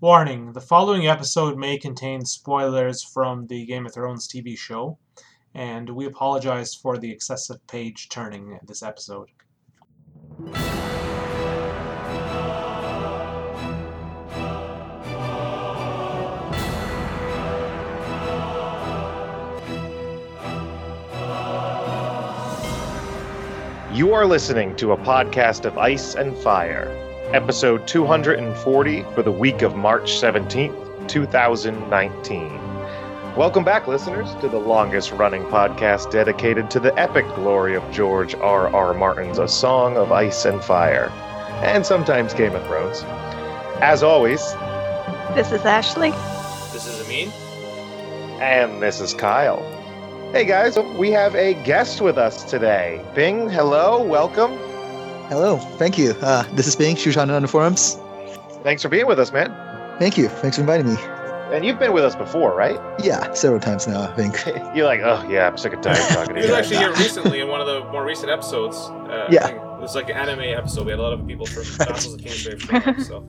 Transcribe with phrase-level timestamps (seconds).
[0.00, 4.96] Warning: The following episode may contain spoilers from the Game of Thrones TV show,
[5.54, 9.28] and we apologize for the excessive page turning in this episode.
[23.92, 26.86] You are listening to a podcast of Ice and Fire,
[27.32, 32.54] episode 240 for the week of March 17th, 2019.
[33.36, 38.34] Welcome back, listeners, to the longest running podcast dedicated to the epic glory of George
[38.36, 38.68] R.
[38.74, 38.94] R.
[38.94, 41.10] Martin's A Song of Ice and Fire,
[41.62, 43.02] and sometimes Game of Thrones.
[43.80, 44.40] As always,
[45.34, 46.10] This is Ashley.
[46.72, 47.30] This is Amin.
[48.40, 49.62] and this is Kyle.
[50.32, 53.04] Hey guys, we have a guest with us today.
[53.14, 54.58] Bing, hello, welcome.
[55.28, 56.12] Hello, thank you.
[56.22, 57.98] Uh, this is Bing, shoeshiner on the forums.
[58.62, 59.50] Thanks for being with us, man.
[59.98, 60.28] Thank you.
[60.28, 60.96] Thanks for inviting me.
[61.52, 62.78] And you've been with us before, right?
[63.02, 64.36] Yeah, several times now, I think.
[64.76, 66.54] You're like, oh yeah, I'm sick and tired of talking to He was you.
[66.54, 68.76] actually here recently in one of the more recent episodes.
[68.76, 69.48] Uh, Yeah.
[69.48, 70.86] It was like an anime episode.
[70.86, 73.00] We had a lot of people from Vassals of Kingsgrave showing up.
[73.00, 73.28] So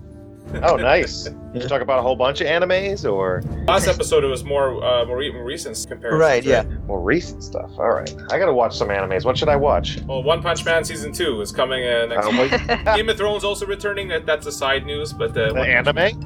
[0.63, 1.23] Oh, nice.
[1.53, 4.83] Did you talk about a whole bunch of animes or last episode it was more
[4.83, 6.13] uh, more, more recent compared.
[6.19, 6.63] Right, yeah.
[6.85, 7.71] more recent stuff?
[7.77, 9.25] All right, I gotta watch some animes.
[9.25, 9.99] What should I watch?
[10.01, 12.27] Well, One Punch Man season two is coming uh, next.
[12.27, 12.51] Uh, week.
[12.67, 14.07] wait, Game of Thrones also returning.
[14.09, 16.19] That that's a side news, but uh, the anime?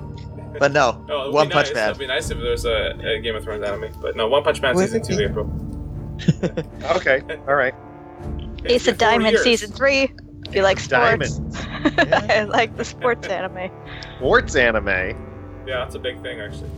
[0.59, 1.75] But no, Oh, it would One be Punch nice.
[1.75, 1.89] Man.
[1.89, 4.61] It'd be nice if there's a, a Game of Thrones anime, but no, One Punch
[4.61, 5.59] Man Well, I season think two, the- April.
[6.97, 7.73] Okay, all right.
[8.65, 9.43] Ace of Four Diamond years.
[9.43, 10.11] season three.
[10.47, 13.71] If you like sports, Diamond I like the sports anime.
[14.23, 14.87] Sports anime.
[14.87, 16.69] Yeah, that's a big thing actually.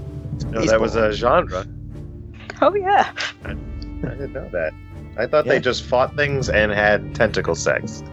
[0.49, 1.63] No, that was a genre.
[2.59, 3.13] Oh yeah.
[3.43, 4.73] I didn't know that.
[5.17, 8.02] I thought they just fought things and had tentacle sex.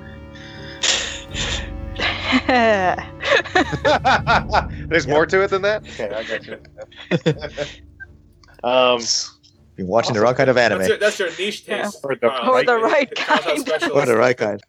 [4.89, 5.83] There's more to it than that.
[5.85, 6.59] Okay, I got you.
[8.69, 9.01] um,
[9.77, 10.89] Been watching the wrong kind of That's anime.
[10.89, 11.85] your, that's your niche Yeah.
[11.85, 12.01] taste.
[12.05, 12.51] Or the Kyle.
[12.51, 13.61] Or the right Kyle's kind.
[13.61, 13.95] specialist.
[13.97, 14.61] Or the right kind.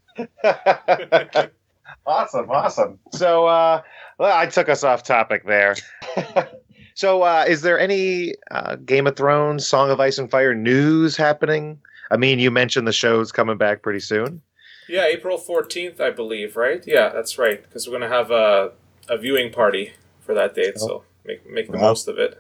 [2.06, 3.00] awesome, awesome.
[3.12, 3.82] So, uh,
[4.18, 5.76] well, I took us off topic there.
[6.96, 11.16] so, uh, is there any uh, Game of Thrones, Song of Ice and Fire news
[11.18, 11.80] happening?
[12.12, 14.42] I mean, you mentioned the show's coming back pretty soon.
[14.90, 16.84] Yeah, April 14th, I believe, right?
[16.86, 17.64] Yeah, that's right.
[17.64, 18.72] Because we're going to have a,
[19.10, 21.90] a viewing party for that date, so make, make the Wow.
[21.90, 22.38] most of it.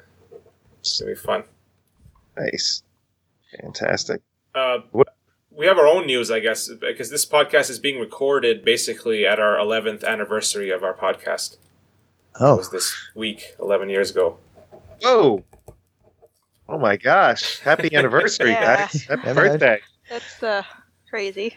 [0.79, 1.43] It's going to be fun.
[2.37, 2.83] Nice,
[3.61, 4.21] fantastic.
[4.53, 5.12] Uh, What-
[5.57, 9.39] we have our own news, I guess, because this podcast is being recorded basically at
[9.39, 11.57] our 11th anniversary of our podcast.
[12.39, 14.37] Oh, it Oh, was this week, 11 years ago.
[15.01, 15.43] Whoa!
[16.67, 17.59] Oh my gosh!
[17.59, 18.77] Happy anniversary, Yeah.
[18.87, 19.03] guys!
[19.03, 19.79] Happy Yeah, birthday!
[20.09, 20.63] That's uh
[21.09, 21.53] crazy.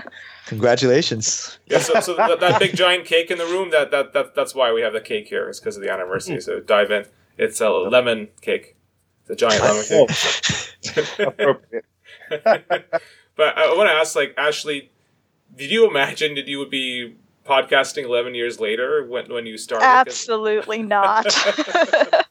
[0.46, 1.58] congratulations.
[1.66, 4.54] Yeah, so, so that, that big giant cake in the room, that, that, that that's
[4.56, 6.40] why we have the cake here, is because of the anniversary.
[6.40, 7.04] So dive in.
[7.36, 8.74] It's a lemon cake.
[9.22, 10.06] It's a giant lemon Oh,
[10.82, 11.20] cake.
[11.20, 11.84] appropriate.
[13.38, 14.90] But I want to ask, like, Ashley,
[15.56, 17.14] did you imagine that you would be
[17.46, 19.86] podcasting 11 years later when, when you started?
[19.86, 21.26] Absolutely not.
[21.46, 22.24] I,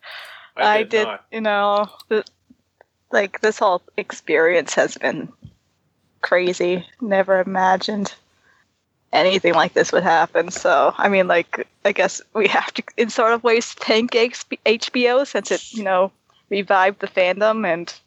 [0.57, 1.23] I did, not.
[1.31, 2.25] you know, the,
[3.09, 5.29] like this whole experience has been
[6.19, 6.85] crazy.
[7.00, 8.13] Never imagined
[9.13, 10.51] anything like this would happen.
[10.51, 15.25] So, I mean, like, I guess we have to, in sort of ways, thank HBO
[15.25, 16.12] since it, you know,
[16.50, 17.97] revived the fandom and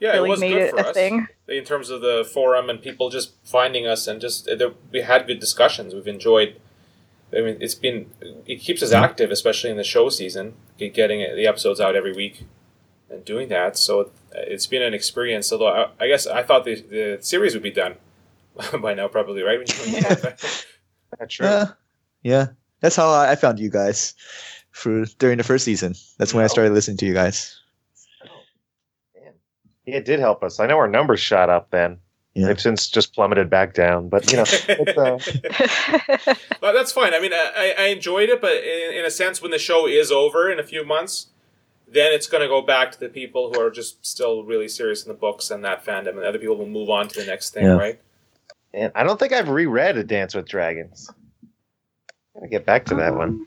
[0.00, 1.26] Yeah, it was made good it for a us thing.
[1.48, 5.26] in terms of the forum and people just finding us and just there, we had
[5.26, 5.94] good discussions.
[5.94, 6.60] We've enjoyed.
[7.36, 8.10] I mean, it's been
[8.46, 12.44] it keeps us active, especially in the show season, getting the episodes out every week
[13.10, 13.76] and doing that.
[13.76, 15.50] So uh, it's been an experience.
[15.52, 17.96] Although I, I guess I thought the the series would be done
[18.80, 19.58] by now, probably right.
[19.88, 20.14] Yeah.
[21.18, 21.46] That's true.
[21.46, 21.66] Yeah,
[22.22, 22.46] yeah.
[22.80, 24.14] That's how I I found you guys
[24.70, 25.94] for during the first season.
[26.18, 27.60] That's when I started listening to you guys.
[29.86, 30.60] Yeah, it did help us.
[30.60, 31.98] I know our numbers shot up then.
[32.34, 32.48] Yeah.
[32.48, 34.98] They've since just plummeted back down, but you know, it's,
[36.28, 37.14] uh, But that's fine.
[37.14, 40.10] I mean, I, I enjoyed it, but in, in a sense, when the show is
[40.10, 41.28] over in a few months,
[41.86, 45.04] then it's going to go back to the people who are just still really serious
[45.04, 47.50] in the books and that fandom, and other people will move on to the next
[47.54, 47.72] thing, Yeah.
[47.72, 48.00] right?
[48.72, 51.08] and I don't think I've reread A Dance with Dragons.
[52.34, 53.46] Gotta get back to that one.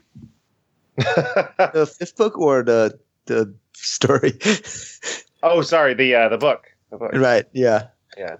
[0.96, 4.32] The fifth book or the the story?
[5.42, 6.66] Oh, sorry, the uh, the book.
[6.90, 7.12] The book.
[7.14, 7.46] right.
[7.52, 7.88] Yeah.
[8.16, 8.36] Yeah.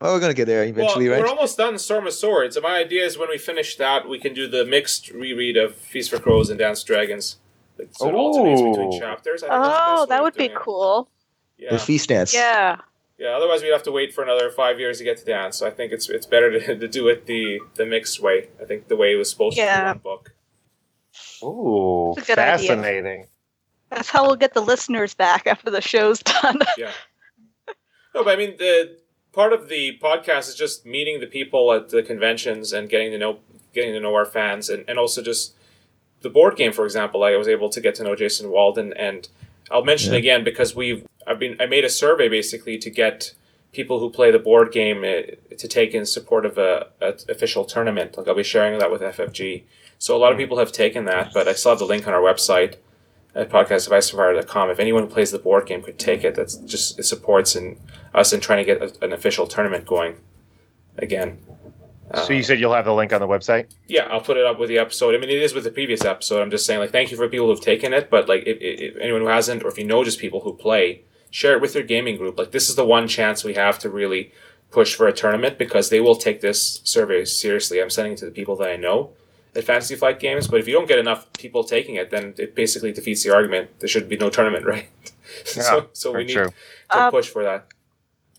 [0.00, 1.24] Well, we're gonna get there eventually, well, right?
[1.24, 2.56] we're almost done Storm of Swords.
[2.56, 5.74] And my idea is when we finish that, we can do the mixed reread of
[5.76, 7.36] Feast for Crows and Dance Dragons.
[7.78, 9.42] Like, so it alternates between chapters.
[9.42, 10.54] I think oh, that would be it.
[10.54, 11.08] cool.
[11.58, 11.72] Yeah.
[11.72, 12.32] The feast dance.
[12.34, 12.80] Yeah.
[13.18, 15.58] Yeah, otherwise we'd have to wait for another five years to get to dance.
[15.58, 18.48] So I think it's it's better to, to do it the the mixed way.
[18.60, 19.84] I think the way it was supposed to Yeah.
[19.84, 20.32] be in the book.
[21.42, 23.06] Ooh, fascinating.
[23.06, 23.24] idea.
[23.90, 23.96] Fascinating.
[23.98, 26.58] That's how we'll get the listeners back after the show's done.
[26.78, 26.92] yeah.
[28.14, 28.96] No, but I mean, the
[29.32, 33.18] part of the podcast is just meeting the people at the conventions and getting to
[33.18, 33.38] know
[33.72, 35.54] getting to know our fans, and, and also just
[36.22, 37.22] the board game, for example.
[37.22, 39.28] I was able to get to know Jason Walden, and
[39.70, 40.18] I'll mention Yeah.
[40.18, 43.32] again because we've I've been I made a survey basically to get
[43.72, 47.64] people who play the board game uh, to take in support of a, a official
[47.64, 48.18] tournament.
[48.18, 49.62] Like I'll be sharing that with FFG.
[49.98, 52.12] So a lot of people have taken that, but I still have the link on
[52.14, 52.74] our website
[53.34, 54.70] at podcastoficeandfire.com.
[54.70, 57.78] If anyone who plays the board game could take it, that's just it supports in
[58.14, 60.16] us in trying to get a, an official tournament going
[60.98, 61.38] again.
[62.10, 63.66] Uh, So you said you'll have the link on the website?
[63.86, 65.14] yeah, I'll put it up with the episode.
[65.14, 66.40] I mean, it is with the previous episode.
[66.42, 68.96] I'm just saying, like, thank you for people who've taken it, but like, if, if
[69.00, 71.84] anyone who hasn't, or if you know just people who play, share it with your
[71.84, 72.36] gaming group.
[72.38, 74.32] Like, this is the one chance we have to really
[74.72, 77.80] push for a tournament because they will take this survey seriously.
[77.80, 79.12] I'm sending it to the people that I know
[79.54, 82.54] at Fantasy Flight Games, but if you don't get enough people taking it, then it
[82.54, 83.80] basically defeats the argument.
[83.80, 84.88] There should be no tournament, right?
[85.44, 86.46] so, so we need true.
[86.46, 86.52] to
[86.90, 87.66] Uh, push for that.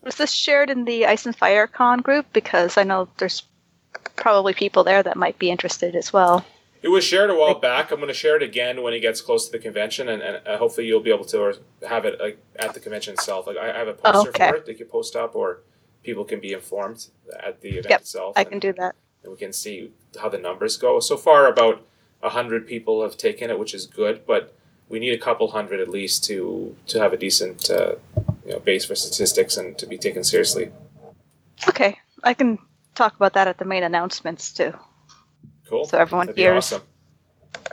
[0.02, 2.26] Was this shared in the Ice and Fire Con group?
[2.32, 3.44] Because I know there's
[4.16, 6.44] probably people there that might be interested as well.
[6.82, 7.92] It was shared a while back.
[7.92, 10.44] I'm going to share it again when it gets close to the convention, and, and
[10.44, 11.56] uh, hopefully you'll be able to
[11.88, 13.46] have it like at the convention itself.
[13.46, 14.48] Like I I have a poster okay.
[14.50, 15.60] for it that you post up, or
[16.02, 17.06] people can be informed
[17.38, 18.36] at the event Yep, itself.
[18.36, 18.96] I and, can do that.
[19.22, 19.90] And we can see
[20.20, 21.00] how the numbers go.
[21.00, 21.84] So far, about
[22.22, 24.54] hundred people have taken it, which is good, but
[24.88, 27.94] we need a couple hundred at least to to have a decent uh,
[28.46, 30.70] you know base for statistics and to be taken seriously.
[31.68, 32.58] Okay, I can
[32.94, 34.72] talk about that at the main announcements too,
[35.68, 35.84] Cool.
[35.84, 36.72] so everyone That'd be hears.
[36.72, 36.82] awesome.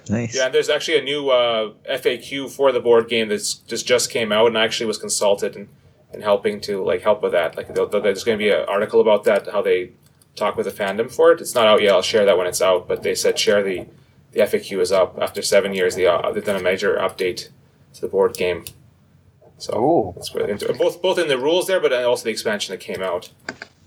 [0.10, 0.36] Nice.
[0.36, 4.10] Yeah, and there's actually a new uh, FAQ for the board game that's just just
[4.10, 5.68] came out, and I actually was consulted and,
[6.14, 7.56] and helping to like help with that.
[7.58, 9.92] Like, they'll- they'll- there's going to be an article about that, how they
[10.40, 11.42] talk with the fandom for it.
[11.42, 11.94] It's not out yet.
[11.94, 12.88] I'll share that when it's out.
[12.88, 13.86] But they said share the
[14.32, 15.96] the FAQ is up after seven years.
[15.96, 17.50] They uh, they've done a major update
[17.94, 18.66] to the board game.
[19.58, 20.14] So Ooh.
[20.16, 23.02] that's really inter- both both in the rules there, but also the expansion that came
[23.02, 23.32] out.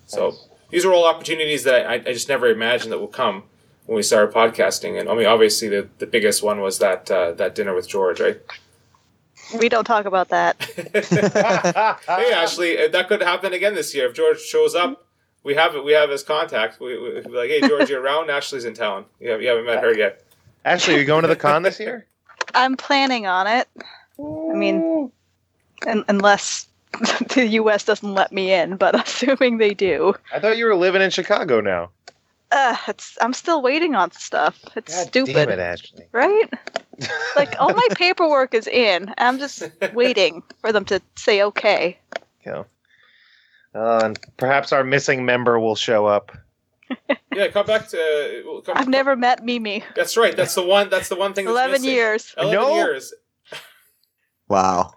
[0.07, 0.35] So
[0.71, 3.45] these are all opportunities that I, I just never imagined that will come
[3.87, 4.99] when we started podcasting.
[4.99, 8.21] And I mean, obviously, the, the biggest one was that uh, that dinner with George,
[8.21, 8.41] right?
[9.59, 10.63] We don't talk about that.
[12.07, 15.05] hey, Ashley, that could happen again this year if George shows up.
[15.45, 15.85] We have it.
[15.85, 16.81] We have his contact.
[16.81, 18.31] We, we we'll be like, hey, George, you're around.
[18.31, 19.05] Ashley's in town.
[19.21, 20.25] You haven't, you haven't met her yet.
[20.65, 22.07] Ashley, are you going to the con this year?
[22.55, 23.69] I'm planning on it.
[24.21, 25.11] I mean,
[25.87, 26.69] un- unless
[27.35, 27.85] the U.S.
[27.85, 31.61] doesn't let me in, but assuming they do, I thought you were living in Chicago
[31.61, 31.91] now.
[32.53, 34.61] uh, it's I'm still waiting on stuff.
[34.77, 36.05] It's God stupid, Damn it, Ashley.
[36.13, 36.49] right?
[37.35, 39.13] Like all my paperwork is in.
[39.19, 39.63] I'm just
[39.95, 41.99] waiting for them to say okay.
[42.45, 42.67] Go.
[43.75, 46.33] Uh, and perhaps our missing member will show up.
[47.35, 48.43] Yeah, come back to.
[48.47, 49.83] well, Come, I've never met Mimi.
[49.97, 50.37] That's right.
[50.37, 50.91] That's the one.
[50.91, 51.47] That's the one thing.
[51.47, 51.89] Eleven missing.
[51.89, 52.35] years.
[52.37, 52.75] Eleven No.
[52.75, 53.15] years.
[54.49, 54.93] Wow.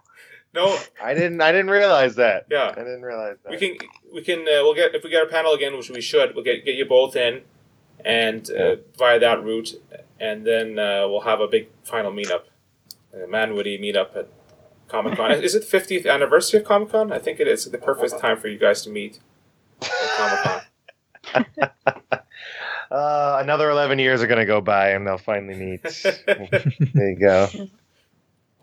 [0.54, 0.78] No.
[1.02, 1.40] I didn't.
[1.40, 2.46] I didn't realize that.
[2.50, 3.50] Yeah, I didn't realize that.
[3.52, 3.76] We can.
[4.12, 4.40] We can.
[4.40, 6.34] Uh, we'll get if we get our panel again, which we should.
[6.34, 7.40] We'll get get you both in,
[8.04, 9.80] and uh, via that route,
[10.20, 12.42] and then uh, we'll have a big final meetup,
[13.14, 14.28] a Manwoody meetup at
[14.88, 15.32] Comic Con.
[15.32, 17.12] is it the 50th anniversary of Comic Con?
[17.12, 19.18] I think it is the perfect time for you guys to meet
[19.80, 20.62] Comic
[21.24, 21.46] Con.
[22.90, 25.82] Uh, another eleven years are gonna go by, and they'll finally meet.
[26.94, 27.48] there you go.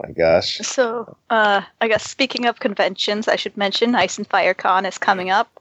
[0.01, 0.59] My gosh.
[0.59, 4.97] So, uh, I guess speaking of conventions, I should mention Ice and Fire Con is
[4.97, 5.59] coming up.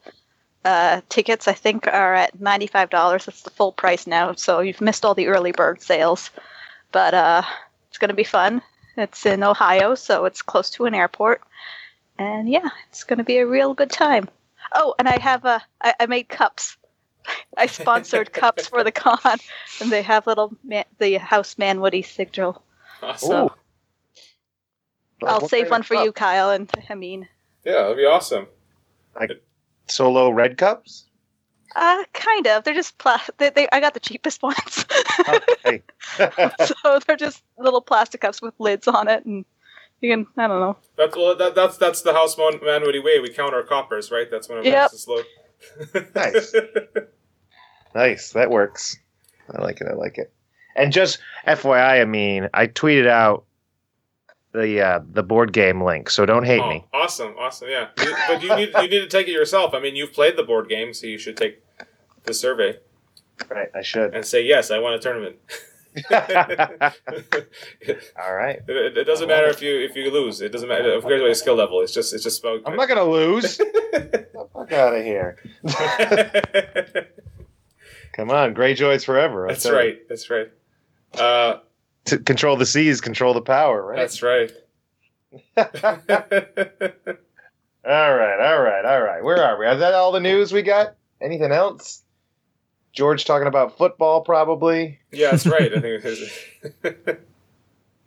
[0.64, 3.26] Uh, tickets, I think, are at ninety-five dollars.
[3.26, 4.32] That's the full price now.
[4.34, 6.30] So you've missed all the early bird sales,
[6.92, 7.42] but uh,
[7.88, 8.62] it's going to be fun.
[8.96, 11.42] It's in Ohio, so it's close to an airport,
[12.18, 14.28] and yeah, it's going to be a real good time.
[14.74, 16.76] Oh, and I have a I, I made cups.
[17.56, 19.38] I sponsored cups for the con,
[19.80, 22.62] and they have little man, the House Manwoody sigil.
[23.02, 23.28] Awesome.
[23.28, 23.44] So
[25.22, 25.26] Ooh.
[25.26, 26.04] I'll What save one for cup?
[26.04, 27.28] you, Kyle, and I mean,
[27.64, 28.46] Yeah, that'd be awesome.
[29.18, 29.42] Like
[29.88, 31.04] Solo red cups.
[31.74, 32.64] Uh, kind of.
[32.64, 33.36] They're just plastic.
[33.38, 34.86] they, they I got the cheapest ones.
[35.66, 35.82] Okay.
[36.66, 39.44] so they're just little plastic cups with lids on it and
[40.00, 40.76] you can I don't know.
[40.96, 43.20] That's well, that, that's that's the House Man- Manwoody way.
[43.20, 44.26] We count our coppers, right?
[44.30, 44.90] That's one of Yep.
[44.90, 45.22] the slow.
[46.14, 46.54] Nice.
[47.94, 48.32] nice.
[48.32, 48.98] That works.
[49.54, 49.86] I like it.
[49.90, 50.32] I like it.
[50.74, 53.44] And just FYI, I mean, I tweeted out
[54.52, 56.84] the uh, the board game link, so don't hate Oh, me.
[56.92, 57.88] Awesome, awesome, yeah.
[58.02, 59.74] You- but you need you need to take it yourself.
[59.74, 61.62] I mean, you've played the board game, so you should take
[62.24, 62.78] the survey
[63.50, 63.68] Right.
[63.74, 64.14] I should.
[64.14, 65.36] and say yes, I want a tournament.
[66.10, 66.18] All
[68.34, 68.60] right.
[68.68, 70.40] it- it doesn't matter if you if you lose.
[70.40, 70.94] It doesn't matter.
[70.94, 71.80] Who cares about your skill level?
[71.80, 72.60] It's just it's just about.
[72.66, 73.56] I'm not gonna lose.
[73.92, 75.36] Get the fuck out of here.
[78.14, 79.46] Come on, Greyjoys forever.
[79.46, 79.78] I'll That's tell you.
[79.78, 80.08] right.
[80.08, 80.50] That's right.
[81.18, 81.58] Uh,
[82.06, 83.96] to control the seas, control the power, right?
[83.98, 84.50] That's right.
[85.56, 85.64] all
[87.84, 89.22] right, all right, all right.
[89.24, 89.66] Where are we?
[89.66, 90.94] Is that all the news we got?
[91.20, 92.02] Anything else?
[92.92, 94.98] George talking about football, probably.
[95.12, 95.72] yeah, that's right.
[95.72, 97.16] I think it is.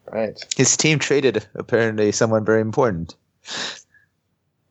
[0.08, 0.40] Right.
[0.56, 3.16] His team traded apparently someone very important.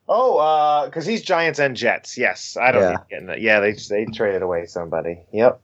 [0.07, 2.17] Oh, uh, because he's Giants and Jets.
[2.17, 2.97] Yes, I don't Yeah.
[3.09, 3.41] get that.
[3.41, 5.19] Yeah, they they traded away somebody.
[5.33, 5.59] Yep.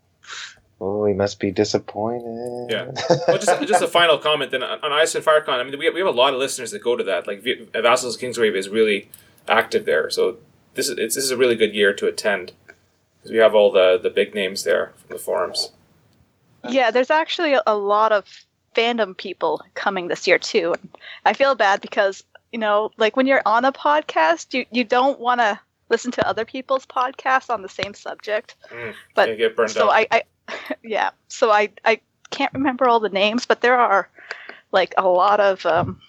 [0.84, 2.72] Oh, he must be disappointed.
[2.72, 2.92] Yeah.
[3.28, 5.50] well, just, just a final comment then on, on Ice and FireCon.
[5.50, 7.28] I mean, we have, we have a lot of listeners that go to that.
[7.28, 9.08] Like Vassals Kingsgrave is really
[9.48, 10.38] active there, so
[10.74, 13.72] this is it's, this is a really good year to attend because we have all
[13.72, 15.72] the the big names there from the forums.
[16.68, 18.26] Yeah, there's actually a, a lot of
[18.76, 20.74] fandom people coming this year too.
[21.26, 25.20] I feel bad because you know, like when you're on a podcast, you you don't
[25.20, 25.60] want to
[25.90, 28.56] listen to other people's podcasts on the same subject.
[28.70, 29.94] Mm, But- you get burned so out.
[29.94, 30.24] I, I,
[30.84, 31.12] yeah.
[31.28, 34.10] So I I can't remember all the names, but there are
[34.72, 36.00] like a lot of um,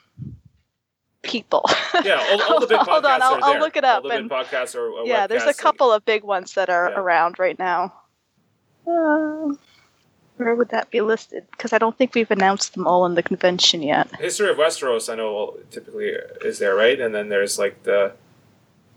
[1.23, 1.65] people.
[2.05, 4.75] yeah, all, all the big podcasts Hold on, I'll- I'll look it up and- podcasts
[4.75, 6.99] are, are yeah, there's a webcasts and- couple of big ones that are Yeah.
[7.01, 7.93] around right now.
[8.87, 9.55] Uh,
[10.37, 11.45] where would that be listed?
[11.53, 14.13] Because I don't think we've announced them all in the convention yet.
[14.17, 15.13] History of Westeros.
[15.13, 16.09] I know typically
[16.45, 16.99] is there, right?
[17.01, 18.13] And then there's like the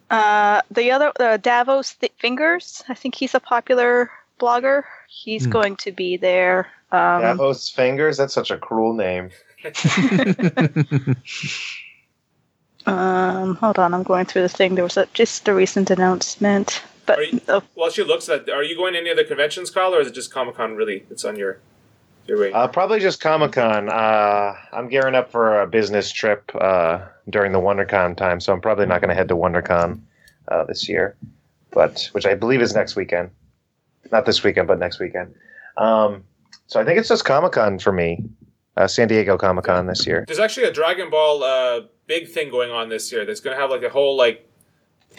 [0.10, 4.10] Uh, the other, uh, Davos Th- Fingers, I think he's a popular
[4.40, 4.84] blogger.
[5.08, 5.52] He's Hmm.
[5.52, 6.68] going to be there.
[6.92, 8.18] Um, Davos Fingers.
[8.18, 9.30] That's such a cruel name.
[12.86, 14.76] um, hold on, I'm going through the thing.
[14.76, 16.84] There was a, just a recent announcement.
[17.06, 18.50] But Are you- oh, well, she looks at.
[18.50, 20.76] Are you going to any other conventions, Kyle, or is it just Comic Con?
[20.76, 21.60] Really, it's on your
[22.28, 22.52] your way.
[22.52, 23.90] Uh, probably just Comic Con.
[23.90, 28.62] Uh, I'm gearing up for a business trip uh, during the WonderCon time, so I'm
[28.62, 30.00] probably not going to head to WonderCon
[30.48, 31.16] uh, this year,
[31.72, 33.30] but which I believe is next weekend.
[34.12, 35.34] Not this weekend, but next weekend.
[35.78, 36.24] Um,
[36.68, 38.24] so I think it's just Comic Con for me.
[38.78, 40.26] Uh, San Diego Comic Con this year.
[40.28, 43.26] There's actually a Dragon Ball uh, big thing going on this year.
[43.26, 44.50] That's going to have like a whole like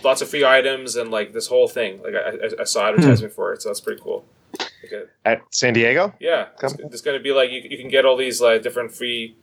[0.05, 2.03] lots of free items and like this whole thing.
[2.03, 4.25] Like I, I, I saw advertisement for it, so that's pretty cool.
[4.61, 6.15] Uh, At San Diego?
[6.21, 9.37] yeah, it's, going to be like you, you can get all these like different free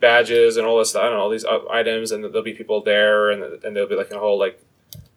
[0.00, 1.02] badges and all this stuff.
[1.02, 3.88] I don't know all these uh, items, and there'll be people there, and and there'll
[3.88, 4.60] be like a whole like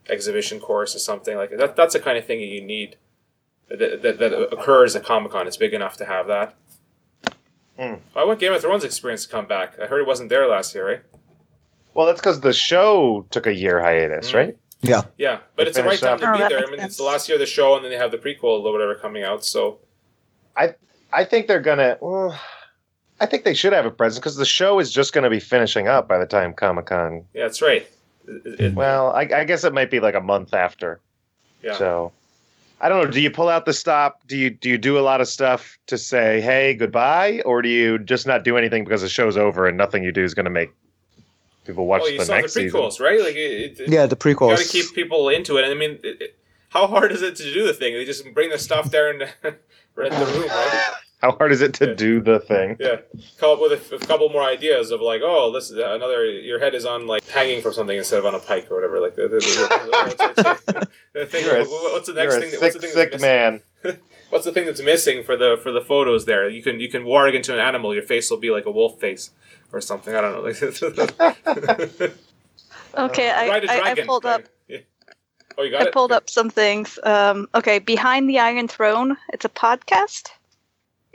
[0.08, 1.76] exhibition course or something like that.
[1.76, 2.96] That's the kind of thing you need
[3.68, 5.46] that, that, that occurs at Comic Con.
[5.46, 6.54] It's big enough to have that.
[7.78, 7.94] Hmm.
[8.14, 9.78] I want Game of Thrones experience to come back.
[9.80, 11.02] I heard it wasn't there last year, right?
[11.94, 14.34] Well, that's because the show took a year hiatus, Mm.
[14.34, 14.56] right?
[14.82, 15.02] yeah.
[15.18, 16.20] Yeah, but They it's the right time up.
[16.20, 16.58] to Oh, be that there.
[16.58, 18.18] I makes mean, it's the last year of the show, and then they have the
[18.18, 19.44] prequel or whatever coming out.
[19.44, 19.78] So
[21.12, 21.96] I think they're gonna.
[22.00, 22.36] Well,
[23.20, 25.38] I think they should have a presence because the show is just going to be
[25.38, 27.24] finishing up by the time Comic Con.
[27.32, 27.88] yeah, that's right.
[28.26, 31.00] It- it- Well, I, I guess it might be like a month after.
[31.62, 31.74] yeah.
[31.78, 32.10] So,
[32.80, 33.10] I don't know.
[33.10, 34.26] Do you pull out the stop?
[34.26, 37.68] Do you do you do a lot of stuff to say hey goodbye, or do
[37.68, 40.44] you just not do anything because the show's over and nothing you do is going
[40.44, 40.70] to make
[41.64, 42.80] people watch oh, you the saw the next season?
[42.80, 43.20] prequels, right?
[43.20, 45.64] Like, it, it, Yeah, the you got to keep people into it.
[45.64, 46.38] And I mean, it, it,
[46.68, 47.94] how hard is it to do the thing?
[47.94, 49.20] They just bring the stuff there and
[49.94, 50.90] rent the room, right?
[51.24, 51.94] How hard is it to Yeah.
[51.94, 52.76] do the thing?
[52.78, 52.96] Yeah,
[53.38, 56.26] come up with a, a couple more ideas of like, oh, this is another.
[56.26, 59.00] Your head is on like hanging from something instead of on a pike or whatever.
[59.00, 59.40] Like what's
[62.06, 62.48] the next you're thing?
[62.48, 63.60] a sick, what's the thing sick that's missing?
[63.82, 63.98] man.
[64.30, 66.48] What's the thing that's missing for the for the photos there?
[66.48, 67.94] You can you can warg into an animal.
[67.94, 69.30] Your face will be like a wolf face
[69.72, 70.12] or something.
[70.14, 70.48] I don't know.
[72.98, 74.06] okay, I, Ride a I, I dragon.
[74.06, 74.42] pulled up.
[74.66, 74.78] Yeah.
[75.56, 75.92] Oh, you got I it.
[75.92, 76.98] pulled up some things.
[77.04, 79.16] Um, okay, Behind the Iron Throne.
[79.32, 80.30] It's a podcast.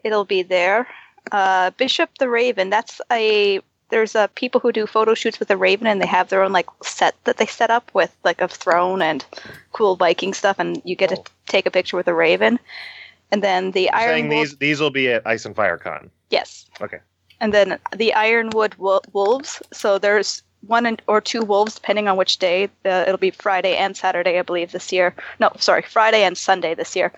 [0.03, 0.87] It'll be there.
[1.31, 2.69] Uh, Bishop the Raven.
[2.69, 3.61] That's a.
[3.89, 6.51] There's uh, people who do photo shoots with a raven, and they have their own
[6.51, 9.25] like set that they set up with like a throne and
[9.73, 11.15] cool Viking stuff, and you get Oh.
[11.15, 12.59] to take a picture with a raven.
[13.31, 15.77] And then the You're Iron saying Wolf- these these will be at Ice and Fire
[15.77, 16.11] Con.
[16.29, 16.67] Yes.
[16.81, 16.99] Okay.
[17.41, 19.61] And then the Ironwood wo- Wolves.
[19.73, 22.65] So there's one and, or two wolves depending on which day.
[22.85, 25.15] Uh, it'll be Friday and Saturday, I believe, this year.
[25.39, 27.11] No, sorry, Friday and Sunday this year.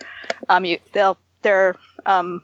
[0.48, 2.40] Um, you they'll they're um,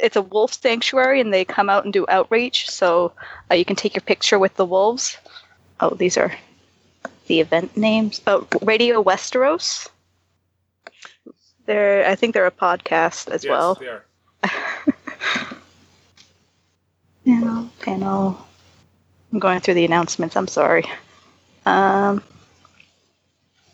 [0.00, 2.70] it's a wolf sanctuary, and they come out and do outreach.
[2.70, 3.12] So
[3.50, 5.16] uh, you can take your picture with the wolves.
[5.80, 6.32] Oh, these are
[7.26, 8.20] the event names.
[8.26, 9.88] Oh, Radio Westeros.
[11.66, 13.74] They're I think they're a podcast as Yes, well.
[13.74, 14.04] they are.
[17.24, 18.46] Panel, panel.
[19.32, 20.34] I'm going through the announcements.
[20.36, 20.84] I'm sorry.
[21.66, 22.22] Um,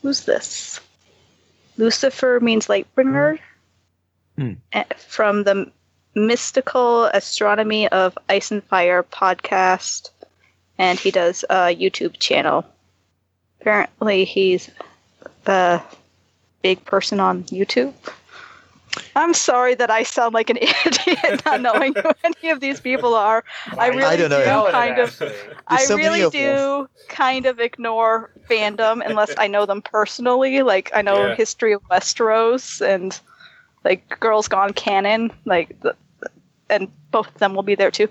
[0.02, 0.80] who's this?
[1.76, 3.38] Lucifer means Lightbringer.
[4.36, 4.52] Hmm.
[4.72, 5.70] Eh, From the
[6.14, 10.10] Mystical Astronomy of Ice and Fire podcast,
[10.78, 12.64] and he does a YouTube channel.
[13.60, 14.70] Apparently, he's
[15.46, 15.80] a
[16.62, 17.92] big person on YouTube.
[19.16, 23.14] I'm sorry that I sound like an idiot not knowing who any of these people
[23.14, 23.42] are.
[23.78, 24.28] I really I know.
[24.28, 24.36] do
[24.68, 25.22] it, kind of.
[25.66, 30.62] I so really do kind of ignore fandom unless I know them personally.
[30.62, 31.34] Like I know Yeah.
[31.34, 33.18] history of Westeros and
[33.84, 35.32] like Girls Gone Canon.
[35.44, 35.96] Like the,
[36.70, 38.08] and both of them will be there too.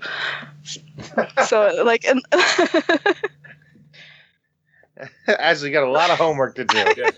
[1.46, 2.22] so like and
[5.26, 6.76] Ashley got a lot of homework to do.
[6.96, 7.10] Yeah.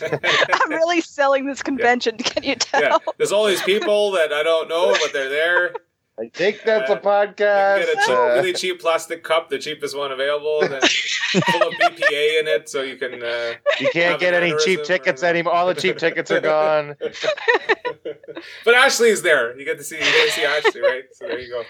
[0.52, 2.16] I'm really selling this convention.
[2.18, 2.80] Can you tell?
[2.80, 2.98] yeah.
[3.16, 5.74] There's all these people that I don't know, but they're there.
[6.16, 7.36] I think that's a You podcast.
[7.36, 10.80] can get a cheap, Uh, really cheap plastic cup, the cheapest one available, and then
[10.80, 13.20] full of BPA in it, so you can.
[13.20, 15.54] Uh, you can't get an any cheap tickets or- anymore.
[15.54, 16.94] All the cheap tickets are gone.
[18.64, 19.58] but Ashley is there.
[19.58, 19.96] You get to see.
[19.96, 21.04] You get to see Ashley, right?
[21.12, 21.64] So there you go.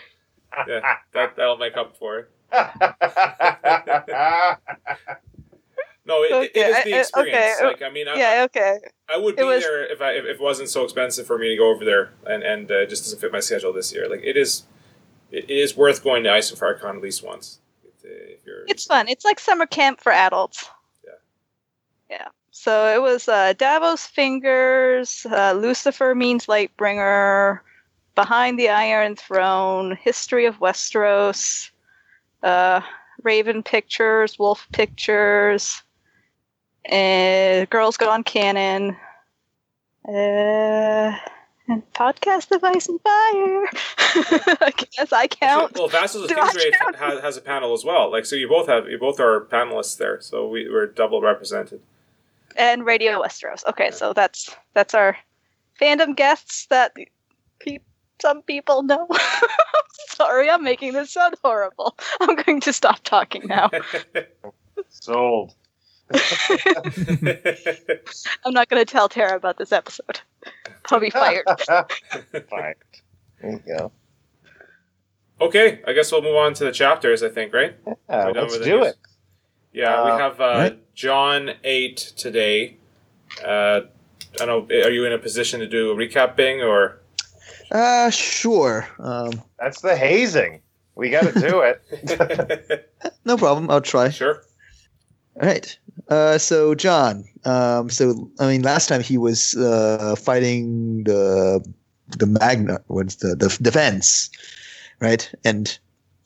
[0.68, 2.28] Yeah, that that'll make up for it.
[6.06, 7.56] No, it, it- it is Okay, the I- I- experience.
[7.58, 8.42] okay, Like I mean, I, yeah.
[8.44, 8.78] Okay.
[9.08, 11.56] I would be was- there if I if it wasn't so expensive for me to
[11.56, 14.08] go over there, and and uh, just doesn't fit my schedule this year.
[14.08, 14.64] Like it is,
[15.30, 17.58] it, it is worth going to Ice and Fire at least once.
[17.84, 19.08] If, uh, if you're, It's fun.
[19.08, 20.68] It's like summer camp for adults.
[21.04, 21.12] Yeah.
[22.10, 22.28] Yeah.
[22.50, 27.60] So it was uh, Davos Fingers, uh, Lucifer Means Lightbringer,
[28.14, 31.70] Behind the Iron Throne, History of Westeros,
[32.44, 32.80] uh,
[33.22, 35.82] Raven Pictures, Wolf Pictures,
[36.86, 38.96] and Girls Gone Canon,
[40.08, 41.16] uh,
[41.66, 43.66] and Podcast of Ice and Fire.
[44.60, 45.74] I guess I count.
[45.74, 46.96] Well, Vassals of Do I Kingsgrave count?
[46.96, 48.10] has, has a panel as well.
[48.12, 51.80] Like so, you both have you both are panelists there, so we, we're double represented.
[52.56, 53.64] and Radio Westeros.
[53.66, 55.16] Okay, so that's that's our
[55.80, 56.92] fandom guests that
[57.60, 57.78] pe-
[58.20, 59.08] some people know.
[60.08, 61.96] Sorry, I'm making this sound horrible.
[62.20, 63.70] I'm going to stop talking now.
[64.90, 65.54] Sold.
[68.44, 70.20] I'm not going to tell Tara about this episode.
[70.90, 71.44] I'll be fired.
[71.68, 72.74] Fine.
[73.40, 73.92] There you go.
[75.40, 77.22] okay, I guess we'll move on to the chapters.
[77.22, 77.74] I think, right?
[77.86, 77.94] Yeah,
[78.26, 78.86] We're done let's with do news.
[78.88, 78.96] it.
[79.72, 80.94] Yeah, Uh, we have uh, right.
[80.94, 82.76] Jon eight today.
[83.44, 83.80] Uh,
[84.40, 84.76] I don't know.
[84.84, 87.00] Are you in a position to do a recap, Bing, or
[87.72, 88.86] Uh, sure.
[88.98, 90.60] Um, That's the hazing.
[90.96, 92.90] We got to do it.
[93.24, 93.68] no problem.
[93.70, 94.10] I'll try.
[94.10, 94.44] sure?
[95.40, 95.76] All right.
[96.08, 97.24] Uh, so Jon.
[97.44, 101.64] Um, so I mean, last time he was uh, fighting the
[102.18, 102.80] the Magna.
[102.86, 104.30] What's the the defense,
[105.00, 105.30] right?
[105.44, 105.78] And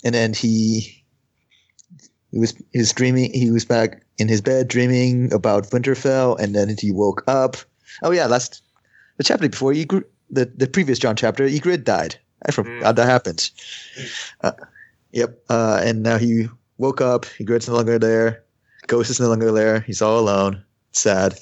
[0.05, 1.05] and then he
[2.31, 3.33] he was he was dreaming.
[3.33, 7.57] He was back in his bed dreaming about Winterfell, and then he woke up.
[8.03, 8.63] Oh yeah, last
[9.17, 11.47] the chapter before he grew, the the previous Jon chapter.
[11.47, 12.17] Ygritte died.
[12.47, 13.51] I forgot that happened.
[14.43, 14.53] Uh,
[15.11, 15.43] yep.
[15.49, 17.27] Uh, and now he woke up.
[17.41, 18.45] Ygritte's no longer there.
[18.89, 19.81] Ghost is no longer there.
[19.81, 20.65] He's all alone.
[20.93, 21.39] Sad.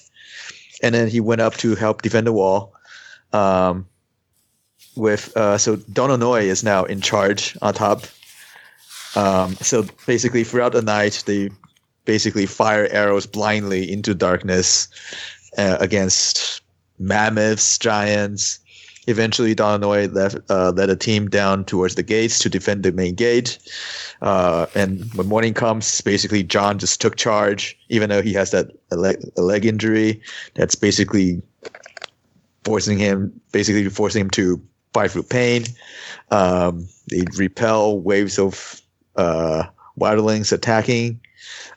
[0.83, 2.75] And then he went up to help defend the wall.
[3.33, 3.87] Um,
[4.97, 8.05] with uh, so Donal Noye is now in charge on top.
[9.15, 11.51] Um, so basically, throughout the night, they
[12.05, 14.89] basically fire arrows blindly into darkness
[15.57, 16.63] uh, against
[16.99, 18.59] mammoths, giants.
[19.07, 22.93] Eventually, Donal Noye left, uh, led a team down towards the gates to defend the
[22.93, 23.59] main gate.
[24.21, 28.71] Uh, and when morning comes, basically Jon just took charge, even though he has that
[28.91, 30.21] leg, leg injury.
[30.55, 31.43] That's basically
[32.65, 34.61] forcing him, basically forcing him to
[34.93, 35.65] fight through pain.
[36.31, 38.81] Um, they repel waves of
[39.15, 39.65] uh,
[39.99, 41.21] wildlings attacking,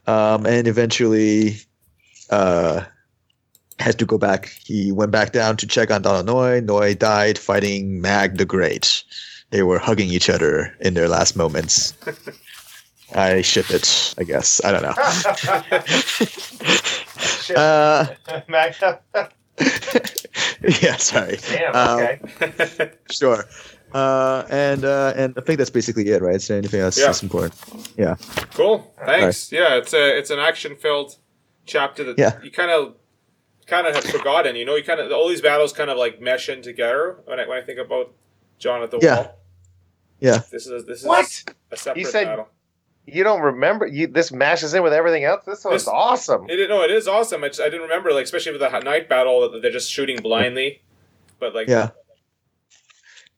[0.07, 1.57] um, and eventually
[2.29, 2.83] uh,
[3.79, 4.49] had to go back.
[4.65, 6.61] He went back down to check on Dononoy.
[6.65, 9.03] Noye died fighting Mag the Great.
[9.51, 11.93] They were hugging each other in their last moments.
[13.15, 14.61] I ship it, I guess.
[14.63, 14.93] I don't know.
[17.17, 17.57] Shit.
[17.57, 18.05] Uh,
[18.47, 18.99] Magna.
[20.81, 21.37] yeah, sorry.
[21.49, 21.75] Damn.
[21.75, 22.91] Um, Okay.
[23.09, 23.43] Sure.
[23.91, 26.35] Uh, and uh, and I think that's basically it, right?
[26.35, 27.07] Is there anything else Yeah.
[27.07, 27.55] that's important?
[27.97, 28.15] Yeah.
[28.53, 28.93] Cool.
[29.03, 29.51] Thanks.
[29.51, 31.15] Yeah, it's a it's an action filled
[31.65, 32.39] chapter that Yeah.
[32.43, 32.93] you kind of
[33.69, 34.55] kind of have forgotten.
[34.55, 37.39] You know, you kind of all these battles kind of like mesh in together when
[37.39, 38.11] I when I think about
[38.57, 39.15] Jon at the Yeah.
[39.15, 39.39] wall.
[40.19, 40.39] Yeah.
[40.51, 41.43] This is this is What?
[41.71, 42.49] a separate said- battle.
[43.11, 43.87] You don't remember?
[43.87, 45.43] You this mashes in with everything else.
[45.45, 46.47] This was This- awesome.
[46.49, 47.43] It, no, it is awesome.
[47.43, 50.17] I, just, I didn't remember, like especially with the night battle, that they're just shooting
[50.21, 50.81] blindly.
[51.39, 51.89] But like, Yeah.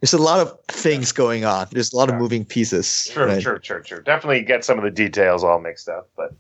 [0.02, 1.67] There's a lot of things going on.
[1.72, 3.08] There's a lot of moving pieces.
[3.13, 3.41] True, right?
[3.41, 4.02] true, true, true.
[4.02, 6.34] Definitely get some of the details all mixed up, but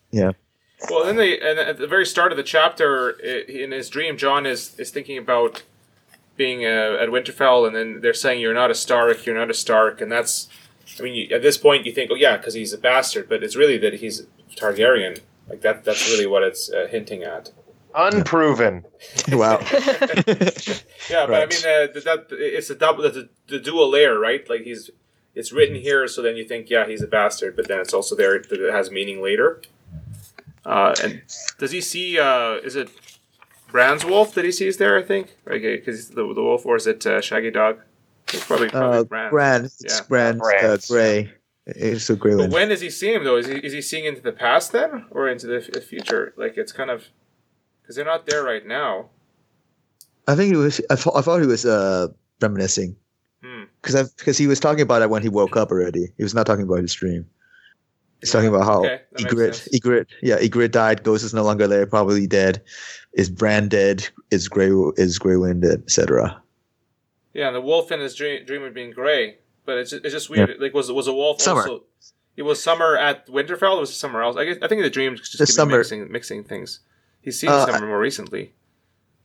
[0.89, 4.45] Well, then they and at the very start of the chapter, in his dream, Jon
[4.45, 5.63] is is thinking about
[6.37, 9.53] being uh, at Winterfell, and then they're saying you're not a Stark, you're not a
[9.53, 10.49] Stark, and that's.
[10.99, 13.43] I mean, you, at this point, you think, oh yeah, because he's a bastard, but
[13.43, 14.23] it's really that he's
[14.55, 15.19] Targaryen.
[15.47, 15.83] Like that.
[15.83, 17.51] That's really what it's uh, hinting at.
[17.93, 18.85] Unproven.
[19.31, 19.59] wow.
[21.09, 24.47] Yeah, but I mean, uh, that, that it's a double, the, the dual layer, right?
[24.49, 24.89] Like he's,
[25.35, 28.15] it's written here, so then you think, yeah, he's a bastard, but then it's also
[28.15, 29.61] there that it has meaning later.
[30.65, 31.21] Uh, and
[31.57, 32.19] does he see?
[32.19, 32.89] Uh, is it
[33.71, 34.97] Bran's wolf that he sees there?
[34.97, 37.79] I think, okay, because the the wolf, or is it uh, Shaggydog?
[38.33, 39.29] It's probably probably Uh, Bran.
[39.31, 39.65] Bran.
[39.65, 39.99] It's Yeah.
[40.07, 40.39] Bran.
[40.41, 41.31] Uh, gray.
[41.65, 42.51] It's a gray But one.
[42.51, 43.37] when does he see him though?
[43.37, 46.33] Is he is he seeing into the past then, or into the, f- the future?
[46.37, 47.05] Like it's kind of
[47.81, 49.09] because they're not there right now.
[50.27, 50.79] I think he was.
[50.89, 52.07] I thought, I thought he was uh,
[52.41, 52.95] reminiscing
[53.43, 53.63] Hmm.
[53.81, 56.07] because because he was talking about it when he woke up already.
[56.17, 57.25] He was not talking about his dream.
[58.21, 59.79] He's talking about how Okay, that makes Ygritte, sense.
[59.79, 61.03] Ygritte, yeah, Ygritte died.
[61.03, 62.61] Ghost is no longer there, probably dead.
[63.13, 64.07] Is Bran dead?
[64.29, 65.81] Is Grey is Grey Wind dead?
[65.85, 66.41] Etc.
[67.33, 70.13] Yeah, and the wolf in his dream, dream of being gray, but it's just, it's
[70.13, 70.57] just weird.
[70.59, 71.61] Like was was a wolf Summer.
[71.61, 71.83] also?
[72.37, 73.75] It was summer at Winterfell.
[73.75, 74.37] Or was it somewhere else?
[74.37, 75.77] I guess I think the dream just The summer.
[75.77, 76.79] mixing mixing things.
[77.21, 78.53] He's seen Uh, summer more recently.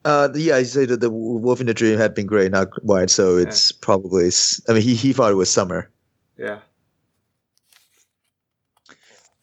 [0.04, 3.10] Uh, yeah, he said that the wolf in the dream had been grey, not white.
[3.10, 4.30] So it's probably.
[4.68, 5.90] I mean, he he thought it was summer,
[6.38, 6.60] Yeah.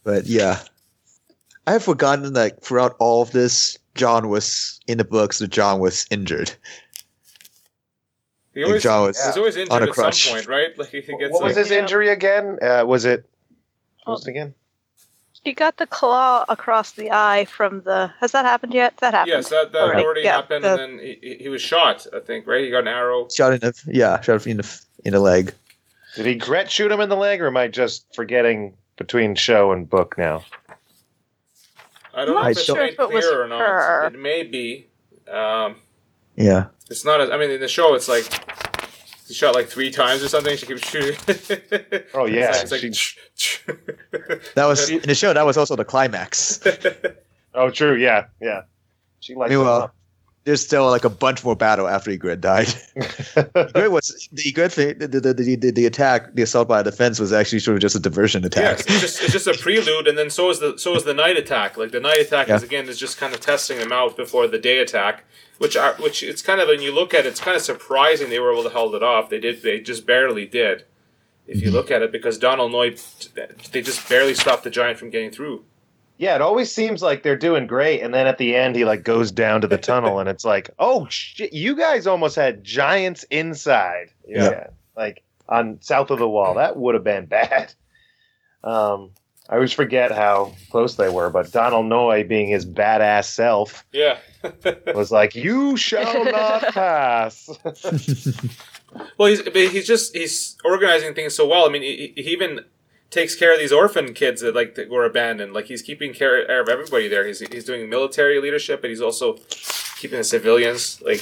[0.03, 0.59] But yeah,
[1.67, 5.39] I have forgotten that throughout all of this, Jon was in the books.
[5.39, 6.51] That Jon was injured.
[8.53, 10.77] He always, Jon was he's always on injured a at some point, right?
[10.77, 11.79] Like he gets What was his Yeah.
[11.79, 12.59] injury again?
[12.61, 13.25] Uh, was it?
[14.03, 14.53] What was it again?
[15.43, 18.11] he got the claw across the eye from the.
[18.19, 18.95] Has that happened yet?
[18.97, 19.31] That happened.
[19.33, 20.03] yes, that, that Already.
[20.03, 22.05] already Yeah, happened, the- and then he, he- he was shot.
[22.15, 22.63] I think right.
[22.63, 23.27] He got an arrow.
[23.29, 25.53] shot in the yeah, shot in the in the leg.
[26.15, 29.89] Did Ygritte shoot him in the leg, or am I just forgetting between show and
[29.89, 30.43] book now?
[32.13, 33.60] I don't know I'm if it's sure made it clear or not.
[33.60, 34.06] her.
[34.08, 34.88] It may be.
[35.32, 35.75] Um,
[36.36, 37.21] Yeah, it's not.
[37.21, 38.25] As, I mean, in the show, it's like
[39.27, 40.56] he shot like three times or something.
[40.58, 41.15] She keeps shooting.
[42.13, 43.17] Oh, yeah, it's like, it's
[43.67, 45.34] like that was in the show.
[45.34, 46.60] That was also the climax.
[47.56, 47.95] Oh, true.
[47.95, 48.63] Yeah, yeah.
[49.19, 49.93] She likes Meanwhile,
[50.45, 52.67] there's still like a bunch more battle after Ygritte died.
[52.95, 57.19] Ygritte was the Ygritte thing, the, the, the, the, the attack, the assault by defense
[57.19, 58.79] was actually sort of just a diversion attack.
[58.79, 61.13] Yes, it's just it's just a prelude, and then so is the so is the
[61.13, 61.77] night attack.
[61.77, 64.60] Like the night attack is again is just kind of testing them out before the
[64.60, 65.23] day attack,
[65.60, 68.29] which are which it's kind of when you look at it, it's kind of surprising
[68.29, 69.29] they were able to hold it off.
[69.29, 70.84] They did, they just barely did.
[71.45, 71.75] If you mm-hmm.
[71.75, 72.95] look at it, because Donal Noye,
[73.71, 75.65] they just barely stopped the giant from getting through.
[76.23, 79.03] Yeah, it always seems like they're doing great, and then at the end he like
[79.03, 83.23] goes down to the tunnel, and it's like, oh shit, you guys almost had giants
[83.29, 84.07] inside.
[84.25, 84.67] Yeah.
[84.95, 86.53] like on south of the wall.
[86.53, 87.73] That would have been bad.
[88.63, 89.09] Um,
[89.49, 94.17] I always forget how close they were, but Donal Noye, being his badass self, Yeah.
[94.95, 97.49] was like, "You shall not pass."
[99.17, 101.65] Well, he's he's just he's organizing things so well.
[101.67, 102.62] I mean, he, he even
[103.13, 105.54] takes care of these orphan kids that like that were abandoned.
[105.54, 107.26] Like he's keeping care of everybody there.
[107.26, 109.38] He's he's doing military leadership, but he's also
[109.97, 111.02] keeping the civilians.
[111.02, 111.19] Like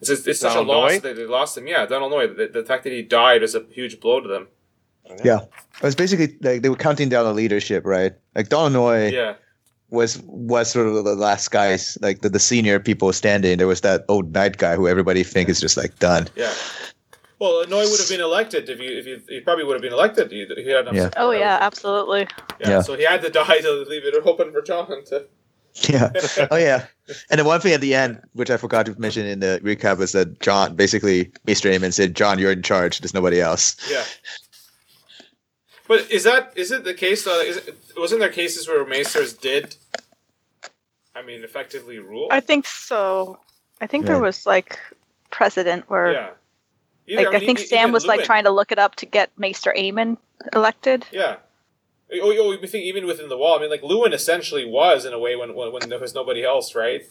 [0.00, 1.02] it's just, it's such a loss Noye?
[1.02, 1.66] that they lost him.
[1.66, 2.36] Yeah, Donal Noye.
[2.36, 4.48] The, the fact that he died is a huge blow to them.
[5.24, 5.40] Yeah.
[5.78, 8.12] It was basically like they were counting down the leadership, right?
[8.36, 9.34] Like Donal Noye Yeah,
[9.90, 13.56] was was sort of the last guys, like the, the senior people standing.
[13.56, 16.28] There was that old night guy who everybody think is just like done.
[16.36, 16.52] yeah.
[17.38, 19.92] Well, Noye would have been elected if you if you he probably would have been
[19.92, 20.30] elected.
[20.32, 21.10] He, he had Yeah.
[21.16, 22.26] Oh yeah, absolutely.
[22.60, 22.68] yeah.
[22.68, 22.80] Yeah.
[22.82, 25.26] So he had to die to leave it open for Jon to.
[25.88, 26.10] Yeah.
[26.50, 26.86] oh yeah.
[27.30, 29.98] And the one thing at the end, which I forgot to mention in the recap,
[29.98, 32.98] was that Jon basically Maester Aemon said, "Jon, you're in charge.
[32.98, 34.04] There's nobody else." Yeah.
[35.86, 37.40] But is that is it the case though?
[37.40, 39.76] Is it, wasn't there cases where maesters did?
[41.14, 42.28] I mean, effectively rule.
[42.30, 43.38] I think so.
[43.80, 44.78] I think there was like
[45.30, 46.30] precedent where yeah.
[47.08, 48.94] Either- like I, mean, think e- Sam even was like trying to look it up
[48.96, 50.18] to get Maester Aemon
[50.54, 51.06] elected.
[51.10, 51.36] Yeah.
[52.12, 53.58] Oh, oh, you think even within the wall?
[53.58, 56.44] I mean, like Luwin essentially was in a way when when, when there was nobody
[56.44, 57.02] else, right?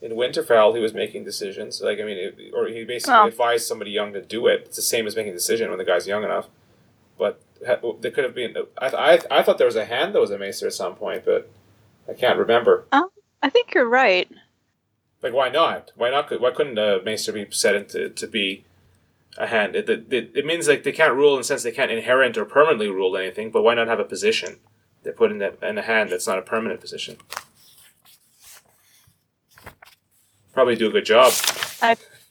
[0.00, 1.80] In Winterfell, he was making decisions.
[1.80, 3.26] Like I mean, it, or he basically Oh.
[3.28, 4.62] advised somebody young to do it.
[4.66, 6.48] It's the same as making a decision when the guy's young enough.
[7.18, 8.56] But there could have been.
[8.78, 11.24] I, I, I thought there was a hand that was a maester at some point,
[11.24, 11.48] but
[12.08, 12.84] I can't remember.
[12.90, 13.08] Um,
[13.42, 14.28] I think you're right.
[15.22, 15.92] Like, why not?
[15.94, 16.40] Why not?
[16.40, 18.64] Why couldn't a maester be set into to be
[19.38, 19.76] a hand?
[19.76, 22.44] It, it, it means like they can't rule in the sense they can't inherent or
[22.44, 23.50] permanently rule anything.
[23.50, 24.58] But why not have a position
[25.02, 27.16] they put in the, in a hand that's not a permanent position?
[30.52, 31.32] Probably do a good job.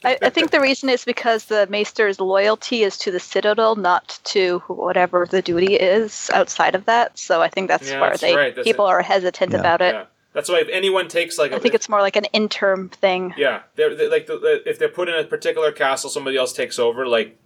[0.03, 4.19] I, I think the reason is because the Maester's loyalty is to the Citadel, not
[4.25, 7.19] to whatever the duty is outside of that.
[7.19, 8.89] So I think that's Yeah, where that's they right, that's people it.
[8.89, 9.59] are hesitant Yeah.
[9.59, 9.93] about it.
[9.93, 13.33] Yeah, that's why if anyone takes like, I think it's more like an interim thing.
[13.37, 16.53] yeah, they're, they're like the, the, if they're put in a particular castle, somebody else
[16.53, 17.37] takes over, like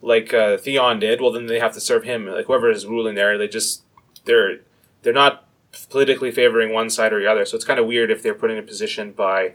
[0.00, 1.20] like uh, Theon did.
[1.20, 2.26] Well, then they have to serve him.
[2.26, 3.82] Like whoever is ruling there, they just
[4.24, 4.60] they're
[5.02, 5.46] they're not
[5.90, 7.44] politically favoring one side or the other.
[7.44, 9.54] So it's kind of weird if they're put in a position by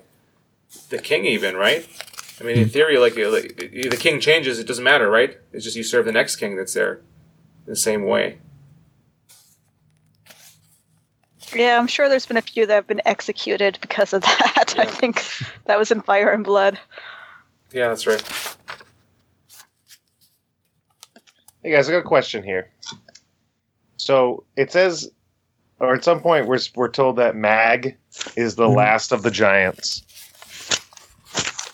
[0.89, 1.87] the king, even right.
[2.39, 5.37] I mean, in theory, like, like the king changes, it doesn't matter, right?
[5.53, 7.01] It's just you serve the next king that's there
[7.65, 8.39] the same way.
[11.55, 14.75] Yeah, I'm sure there's been a few that have been executed because of that.
[14.77, 15.23] I think
[15.65, 16.77] that was in Fire and Blood.
[17.71, 18.21] Yeah, that's right.
[21.63, 22.69] Hey guys, I got a question here.
[23.97, 25.09] So it says,
[25.79, 27.97] or at some point, we're we're told that Mag
[28.35, 28.75] is the Mhm.
[28.75, 30.03] last of the giants.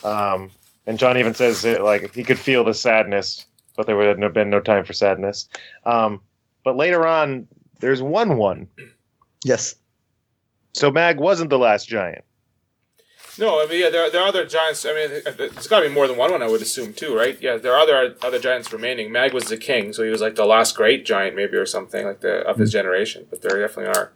[0.03, 0.49] Um,
[0.87, 4.33] and Jon even says it like he could feel the sadness, but there would have
[4.33, 5.49] been no time for sadness.
[5.85, 6.21] Um,
[6.63, 7.47] but later on,
[7.79, 8.67] there's one one.
[9.43, 9.75] Yes.
[10.73, 12.23] So Mag wasn't the last giant.
[13.39, 14.85] No, I mean, yeah, there, there are other giants.
[14.85, 17.41] I mean, there's got to be more than one one, I would assume, too, right?
[17.41, 19.11] Yeah, there are other other giants remaining.
[19.11, 22.05] Mag was the king, so he was like the last great giant, maybe, or something
[22.05, 22.73] like the of his hmm.
[22.73, 23.27] generation.
[23.29, 24.11] But there definitely are.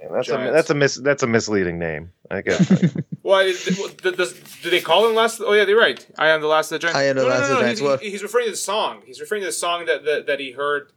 [0.00, 2.12] And that's a that's a mis that's a misleading name.
[2.30, 2.94] I guess.
[3.28, 5.42] Well, it- th- does, do they call him last?
[5.44, 6.06] Oh, yeah, they're right.
[6.16, 6.96] I am the last of the giants.
[6.96, 7.80] I am the No, no, last no, of the giants.
[7.80, 9.02] He's, Well- he's referring to the song.
[9.04, 10.92] He's referring to the song that that, that he heard.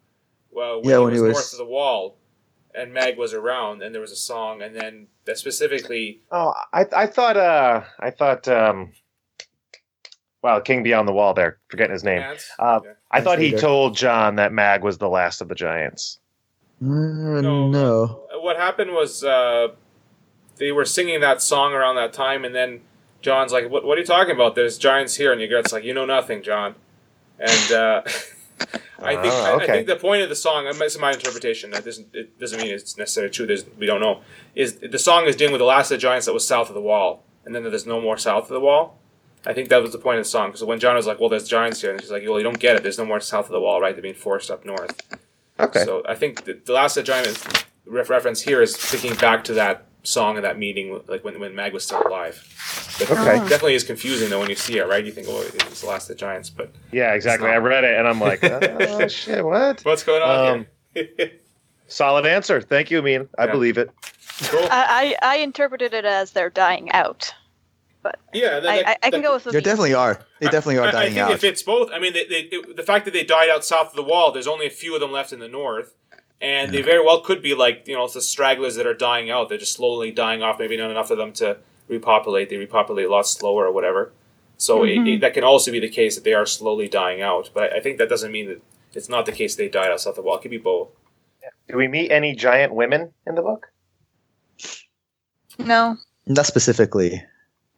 [0.50, 2.16] Well, when, Yeah, he, when was he was- north of the wall,
[2.76, 6.22] and Mag was around, and there was a song, and then that specifically.
[6.32, 8.92] Oh, I I thought uh I thought um
[10.44, 12.24] wow, King Beyond the Wall there, forgetting his name.
[12.60, 12.92] Uh, Yeah.
[13.12, 13.58] I thought he Leader.
[13.60, 16.20] told Jon that Mag was the last of the giants.
[16.82, 17.68] Uh, No.
[17.68, 18.24] no.
[18.42, 19.68] what happened was uh,
[20.58, 22.82] they were singing that song around that time, and then
[23.22, 24.56] Jon's like, "What, what are you talking about?
[24.56, 26.74] There's giants here," and Ygritte's like, "You know nothing, Jon."
[27.38, 28.02] And uh,
[29.00, 31.72] I think Ah, I, I think the point of the song, this is my interpretation.
[31.72, 33.46] That doesn't it doesn't mean it's necessarily true.
[33.46, 34.22] There's, we don't know.
[34.56, 36.76] Is the song is dealing with the last of the giants that was south of
[36.76, 39.00] the wall, and then there's no more south of the wall.
[39.46, 40.50] I think that was the point of the song.
[40.50, 42.60] Because when Jon was like, "Well, there's giants here," and she's like, "Well, you don't
[42.60, 42.84] get it.
[42.84, 43.96] There's no more south of the wall, right?
[43.96, 45.02] They're being forced up north."
[45.60, 45.84] Okay.
[45.84, 47.44] So I think the, the last of the giants
[47.86, 51.54] ref- reference here is thinking back to that song and that meeting, like when, when
[51.56, 52.44] Mag was still alive.
[53.00, 53.36] But Okay.
[53.38, 55.04] it definitely is confusing though when you see it, right?
[55.06, 57.50] You think, oh, it's the last of the giants, but yeah, exactly.
[57.50, 59.82] I read it and I'm like, oh shit, what?
[59.84, 61.32] what's going on Um, here?
[61.88, 62.62] Solid answer.
[62.62, 63.28] Thank you, Amin.
[63.38, 63.52] I Yeah.
[63.52, 63.90] believe it.
[64.46, 64.64] cool.
[64.72, 67.34] I, I, I interpreted it as they're dying out.
[68.04, 70.20] But yeah, that, I, I, that- I can that- go with They definitely are.
[70.40, 71.32] They definitely I- are I, dying think out.
[71.34, 71.92] it fits both.
[71.94, 74.32] I mean, they, they, it- the fact that they died out south of the wall,
[74.32, 75.94] there's only a few of them left in the north,
[76.42, 79.30] and they very well could be like you know it's the stragglers that are dying
[79.30, 79.50] out.
[79.50, 80.60] They're just slowly dying off.
[80.60, 82.50] Maybe not enough of them to repopulate.
[82.50, 84.12] They repopulate a lot slower or whatever.
[84.58, 85.08] So it, mm-hmm.
[85.08, 87.50] it- that can also be the case that they are slowly dying out.
[87.54, 88.62] But I, I think that doesn't mean that
[88.94, 90.38] it's not the case they died out south of the wall.
[90.38, 90.90] It could be both.
[91.68, 93.72] Do we meet any giant women in the book?
[95.58, 95.98] No.
[96.28, 97.24] Not specifically.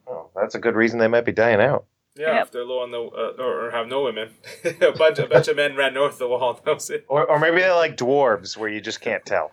[0.07, 1.85] Oh, that's a good reason they might be dying out.
[2.15, 2.45] Yeah, Yep.
[2.45, 4.29] if they're low on the uh, or, or have no women,
[4.81, 6.59] a bunch a bunch of men ran north of the wall.
[6.65, 7.05] That was it.
[7.07, 9.51] Or, or maybe they're like dwarves where you just can't tell.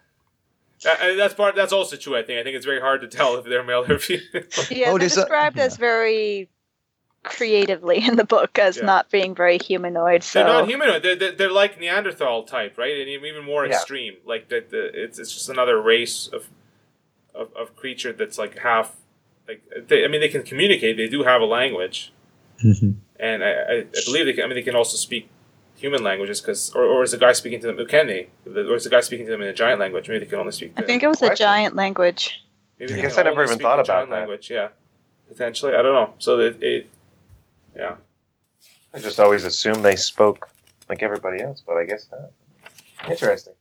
[0.85, 1.55] Uh, and that's part.
[1.57, 2.17] That's also true.
[2.17, 2.39] I think.
[2.39, 4.25] I think it's very hard to tell if they're male or female.
[4.71, 6.49] Yeah, Oh, they're there's a- described as very
[7.23, 8.85] creatively in the book as Yeah.
[8.87, 10.23] not being very humanoid.
[10.23, 11.03] So They're not humanoid.
[11.03, 12.99] They're, they're, they're like Neanderthal type, right?
[12.99, 13.73] And even more Yeah.
[13.75, 14.17] extreme.
[14.25, 16.49] Like that, the, it's it's just another race of,
[17.35, 18.97] of of creature that's like half.
[19.49, 20.97] Like they, I mean, they can communicate.
[20.97, 22.13] They do have a language,
[22.65, 22.97] Mhm.
[23.19, 24.45] and I, I, I believe they can.
[24.45, 25.29] I mean, they can also speak
[25.77, 27.87] human languages because, or, or is the guy speaking to them?
[27.87, 28.29] Can they?
[28.47, 30.09] Or is the guy speaking to them in a giant language?
[30.09, 30.73] Maybe they can only speak.
[30.77, 32.45] I think it was a giant language.
[32.79, 34.17] Maybe I guess I never even thought about giant that.
[34.17, 34.69] Language, yeah,
[35.29, 35.75] potentially.
[35.75, 36.15] I don't know.
[36.19, 36.91] So it, it
[37.77, 37.97] yeah.
[38.93, 40.49] I just always assumed they spoke
[40.89, 42.31] like everybody else, but I guess not.
[43.11, 43.55] Interesting.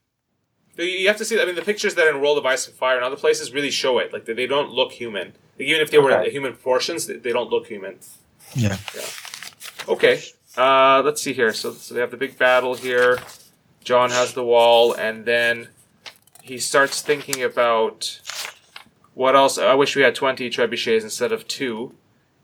[0.76, 1.40] You- You have to see.
[1.40, 3.52] I mean, the pictures that are in World of Ice and Fire and other places
[3.52, 4.12] really show it.
[4.12, 5.28] Like they, they don't look human.
[5.58, 6.30] Like, even if they were Okay.
[6.30, 7.98] human proportions, they, they don't look human.
[8.54, 8.76] Yeah.
[9.88, 10.22] Okay.
[10.56, 11.52] Uh, let's see here.
[11.52, 13.18] So, so they have the big battle here.
[13.82, 15.68] Jon has the wall, and then
[16.42, 18.20] he starts thinking about
[19.14, 19.58] what else.
[19.58, 21.94] I wish we had twenty trebuchets instead of two.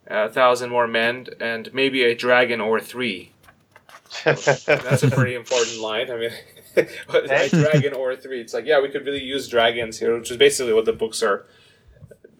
[0.09, 3.33] A thousand more men, and maybe a dragon or three.
[4.25, 6.11] That's a pretty important line.
[6.11, 6.31] I mean,
[7.09, 8.40] a dragon or three.
[8.40, 11.23] It's like, yeah, we could really use dragons here, which is basically what the books
[11.23, 11.47] are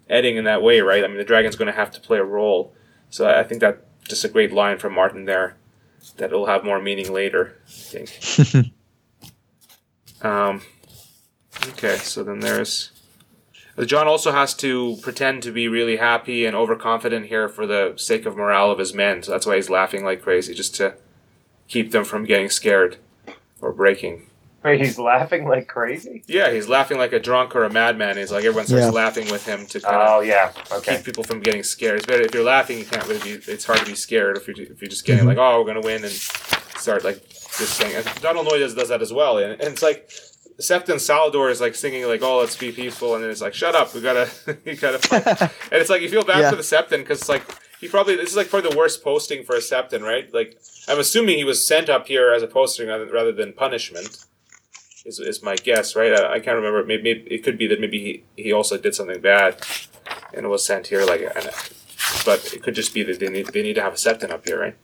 [0.09, 1.03] heading in that way, right?
[1.03, 2.73] I mean, the dragon's going to have to play a role.
[3.11, 5.57] So I think that just a great line from Martin there
[6.17, 8.73] that will have more meaning later, I think.
[10.23, 10.63] um,
[11.69, 12.93] okay, so then there's.
[13.85, 18.25] Jon also has to pretend to be really happy and overconfident here for the sake
[18.25, 19.23] of morale of his men.
[19.23, 20.95] So that's why he's laughing like crazy, just to
[21.69, 22.97] keep them from getting scared
[23.61, 24.31] or breaking.
[24.67, 26.25] Wait, he's laughing like crazy?
[26.27, 28.17] Yeah, he's laughing like a drunk or a madman.
[28.17, 28.91] He's like everyone starts Yeah.
[28.91, 30.53] laughing with him to kind Oh, of yeah.
[30.73, 30.97] Okay.
[30.97, 31.99] keep people from getting scared.
[31.99, 32.79] It's better if you're laughing.
[32.79, 33.31] You can't really be.
[33.53, 35.29] It's hard to be scared if you're if you're just getting Mhm.
[35.29, 37.23] like, oh, we're gonna win and start like
[37.59, 37.95] this thing.
[37.95, 39.39] And Donal Noye does, does that as well.
[39.39, 40.11] And, and it's like
[40.61, 43.75] Septon Cellador is like singing like, "Oh, let's be peaceful," and then it's like, "Shut
[43.75, 44.29] up, we gotta,
[44.65, 45.27] we gotta." Fight.
[45.41, 45.51] and
[45.81, 46.51] it's like you feel bad Yeah.
[46.51, 47.43] for the Septon because it's like
[47.81, 50.33] he probably this is like probably the worst posting for a Septon, right?
[50.35, 50.57] Like
[50.89, 54.25] I'm assuming he was sent up here as a posting rather, rather than punishment.
[55.07, 56.13] Is, is my guess, right?
[56.13, 56.85] I, I can't remember.
[56.85, 58.01] Maybe, maybe it could be that maybe
[58.37, 59.65] he, he also did something bad
[60.35, 61.05] and was sent here.
[61.07, 61.49] Like, and,
[62.25, 64.45] but it could just be that they need they need to have a Septon up
[64.47, 64.77] here, right?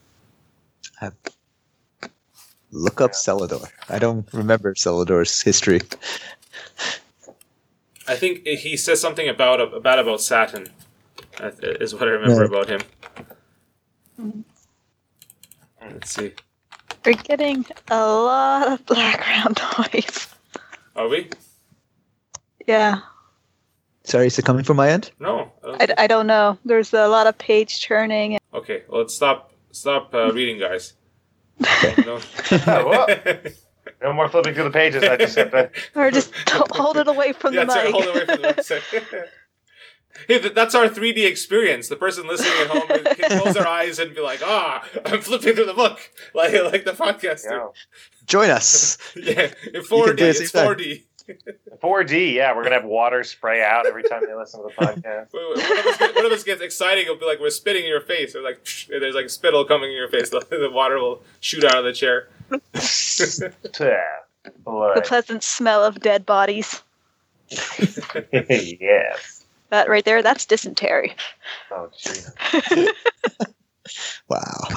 [2.71, 3.69] Look up Cellador.
[3.91, 5.81] I don't remember Cellador's history.
[8.09, 10.69] I think he says something about about about Saturn.
[11.41, 12.49] uh, Is what I remember Yeah.
[12.49, 12.81] about him.
[15.83, 16.33] Let's see.
[17.05, 20.29] We're getting a lot of background noise.
[20.95, 21.31] Are we?
[22.67, 23.01] Yeah,
[24.05, 25.11] Sorry, is it coming from my end?
[25.21, 25.53] No.
[25.65, 26.59] I, I don't know.
[26.65, 28.39] There's a lot of page turning.
[28.53, 28.83] Okay.
[28.89, 29.53] Well, let's stop.
[29.71, 30.95] Stop uh, reading, guys.
[32.05, 32.19] No.
[32.51, 33.07] Whoa.
[34.03, 35.05] No more flipping through the pages.
[35.05, 35.71] I just have to.
[35.95, 38.03] Or just hold it away from yeah, the sorry, mic.
[38.03, 39.29] hold away from the website.
[40.29, 41.89] Hey, th- that's our 3D experience.
[41.89, 45.55] The person listening at home can close their eyes and be like, "Ah, I'm flipping
[45.55, 45.99] through the book,"
[46.35, 47.51] like like the podcaster.
[47.51, 47.69] Yeah.
[48.27, 48.99] Join us.
[49.17, 50.21] Yeah, in 4D.
[50.21, 51.03] It's 4D.
[51.83, 55.33] 4D, yeah, we're gonna have water spray out every time they listen to the podcast.
[55.33, 57.05] One of, us one of us gets exciting.
[57.05, 59.91] It'll be like we're spitting in your face, or like and there's like spittle coming
[59.91, 60.31] in your face.
[60.31, 62.29] The, the water will shoot out of the chair.
[64.97, 66.83] The pleasant smell of dead bodies.
[68.31, 69.42] yes.
[69.73, 71.17] That right there, that's dysentery.
[71.71, 71.91] Oh.
[74.29, 74.69] Wow.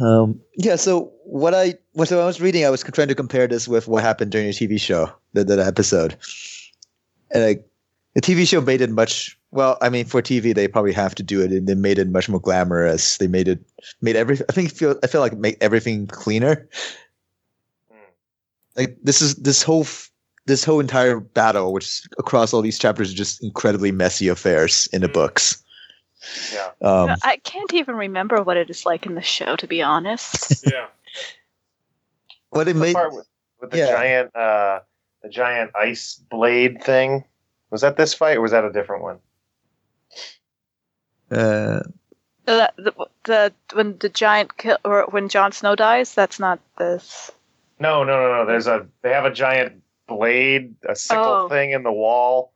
[0.00, 0.76] Um, yeah.
[0.76, 3.88] So what I what so I was reading, I was trying to compare this with
[3.88, 6.16] what happened during the TV show, the, the episode,
[7.30, 7.66] and like
[8.14, 9.38] the TV show made it much.
[9.52, 12.08] Well, I mean, for TV, they probably have to do it, and they made it
[12.08, 13.16] much more glamorous.
[13.18, 13.60] They made it
[14.02, 14.38] made every.
[14.48, 16.68] I think feel I feel like it make everything cleaner.
[17.90, 18.10] Hmm.
[18.76, 20.10] Like this is this whole f-
[20.46, 25.00] this whole entire battle, which across all these chapters, is just incredibly messy affairs in
[25.00, 25.12] the Mm.
[25.14, 25.62] books.
[26.52, 26.70] Yeah.
[26.80, 30.64] Um, I can't even remember what it is like in the show, to be honest.
[30.72, 30.86] Yeah.
[32.50, 33.26] what it The made part with,
[33.60, 33.86] with the yeah.
[33.92, 34.80] giant, uh,
[35.22, 37.24] the giant ice blade thing.
[37.70, 39.18] Was that this fight, or was that a different one?
[41.30, 41.80] uh,
[42.46, 42.92] the, the,
[43.24, 47.30] the when the giant kill or when Jon Snow dies, that's not this.
[47.80, 48.46] No, no, no, no.
[48.46, 48.86] There's a.
[49.02, 51.48] They have a giant blade, a sickle Oh.
[51.48, 52.52] thing in the wall,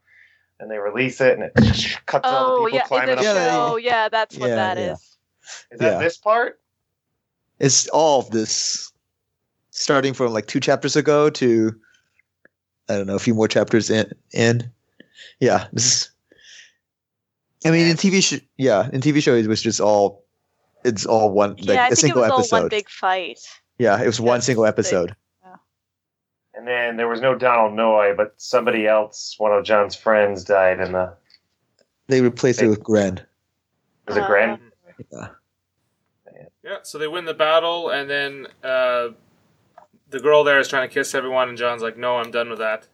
[0.61, 3.23] and they release it, and it cuts all Oh the people yeah, climbing up.
[3.25, 4.93] Yeah, the yeah, that's what Yeah, that yeah.
[4.95, 5.17] is.
[5.71, 5.99] Is that Yeah.
[5.99, 6.61] this part?
[7.61, 8.93] it's all of this
[9.71, 11.75] starting from like two chapters ago to
[12.89, 14.71] i don't know a few more chapters in in
[15.41, 16.11] yeah this is
[17.65, 20.25] i mean in tv sh- yeah in tv show it was just all
[20.85, 22.89] it's all one like yeah, I a think it single was all episode one big
[22.89, 23.41] fight.
[23.79, 24.69] yeah it was one That's single big.
[26.59, 30.45] Episode And then there was no Donal Noye, but somebody else, one of Jon's friends,
[30.45, 31.15] died in the.
[32.09, 33.21] they replaced it with Grenn
[34.07, 34.61] Was it Uh, Grenn?
[35.13, 35.29] yeah
[36.65, 36.79] Yeah.
[36.83, 39.09] So they win the battle, and then uh,
[40.11, 42.59] the girl there is trying to kiss everyone, and Jon's like, "No, I'm done with
[42.59, 42.87] that.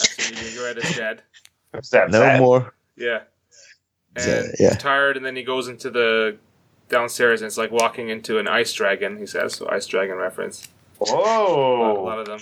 [0.00, 1.22] Absolutely, Red is dead."
[1.70, 2.10] What's that?
[2.10, 2.40] no Zed?
[2.40, 3.22] more Yeah.
[4.16, 4.68] So, And yeah.
[4.70, 6.36] he's tired, and then he goes into the
[6.88, 9.18] downstairs, and it's like walking into an ice dragon.
[9.18, 10.68] He says, so ice dragon reference.
[11.00, 12.38] A lot, a lot of them.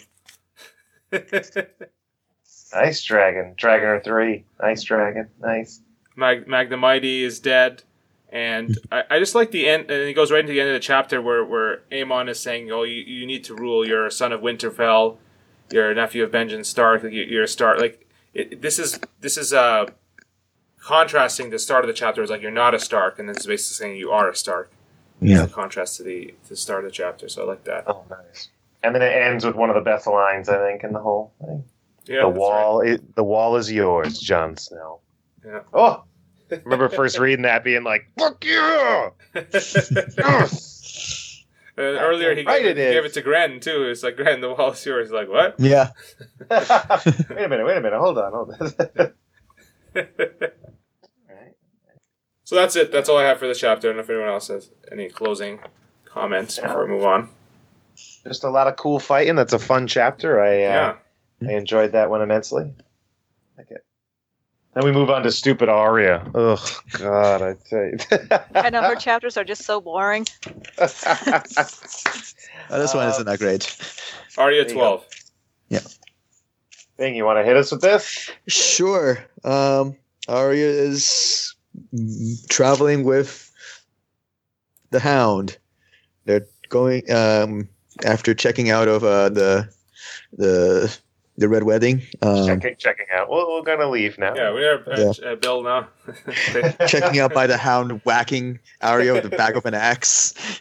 [2.74, 3.54] Nice dragon.
[3.56, 4.44] Dragoner 3.
[4.60, 5.28] Nice dragon.
[5.40, 5.80] Nice.
[6.16, 7.82] Mag- Magnamighty is dead.
[8.30, 10.74] And I, I just like the end, and he goes right into the end of
[10.74, 13.86] the chapter where, where Aemon is saying, "Oh, you, you need to rule.
[13.86, 15.18] You're a son of Winterfell.
[15.70, 17.02] You're a nephew of Benjen Stark.
[17.02, 17.78] Like, you- you're a Stark.
[17.78, 19.84] Like it, this is this is uh
[20.80, 23.44] contrasting the start of the chapter is like you're not a Stark, and then it's
[23.44, 24.70] basically saying you are a Stark.
[25.20, 27.84] yeah In contrast to the to the start of the chapter, so I like that.
[27.86, 28.48] Oh, nice.
[28.82, 31.32] And then it ends with one of the best lines, I think, in the whole
[31.40, 31.64] thing.
[32.06, 35.00] Yeah, the that's wall, it, the wall is yours, Jon Snow.
[35.44, 35.60] Yeah.
[35.72, 36.02] Oh,
[36.64, 39.44] remember first reading that, being like, "Fuck you!" right.
[41.76, 43.84] and earlier he Right gave, it it, gave it to Grenn too.
[43.84, 45.08] It's like Grenn, the wall is yours.
[45.08, 45.54] He's like what?
[45.58, 45.90] yeah
[46.50, 49.12] wait a minute, wait a minute, hold on, hold on.
[52.44, 52.92] So that's it.
[52.92, 53.88] That's all I have for this chapter.
[53.88, 55.60] I don't know if anyone else has any closing
[56.04, 57.30] comments before we move on.
[58.24, 59.34] Just a lot of cool fighting.
[59.34, 60.40] That's a fun chapter.
[60.40, 60.94] I uh,
[61.40, 61.48] Yeah.
[61.48, 62.72] I enjoyed that one immensely.
[63.58, 63.84] Like it.
[64.74, 66.30] Then we move on to stupid Arya.
[66.34, 67.98] Ugh, God, I tell you.
[68.54, 70.26] I know her chapters are just so boring.
[70.78, 70.86] oh,
[72.70, 73.76] this one isn't that great
[74.38, 75.04] Arya twelve.
[75.68, 75.80] Yeah.
[76.96, 78.30] Thing, you want to hit us with this?
[78.46, 79.18] Sure.
[79.44, 79.96] Um,
[80.28, 81.54] Arya is
[82.48, 83.50] traveling with
[84.90, 85.58] the Hound.
[86.24, 87.68] They're going um,
[88.04, 89.68] after checking out of uh, the
[90.32, 90.98] the
[91.36, 92.02] the red wedding.
[92.20, 93.30] Um, checking, checking out.
[93.30, 94.34] Well, we're gonna leave now.
[94.34, 95.88] Yeah, we're uh, uh, Bill now.
[96.86, 100.34] checking out by the hound whacking Arya with the back of an axe.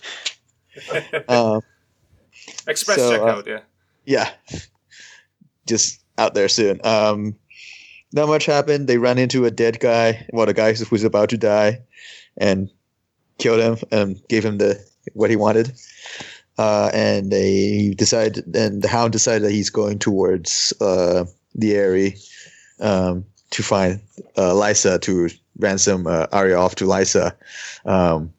[1.27, 1.61] Um,
[2.65, 3.59] Express so, checkout, uh,
[4.05, 4.31] yeah.
[4.49, 4.59] yeah,
[5.67, 6.79] just out there soon.
[6.85, 7.35] Um,
[8.13, 8.87] not much happened.
[8.87, 10.25] They ran into a dead guy.
[10.31, 11.81] Well, the guy who's about to die,
[12.37, 12.69] and
[13.37, 14.81] killed him and gave him the
[15.13, 15.73] what he wanted.
[16.57, 21.25] Uh, and they decided, and the hound decided that he's going towards uh,
[21.55, 22.17] the Eyrie
[22.79, 23.99] um, to find
[24.37, 27.33] uh, Lysa to ransom uh, Arya off to Lysa.
[27.85, 28.33] Um,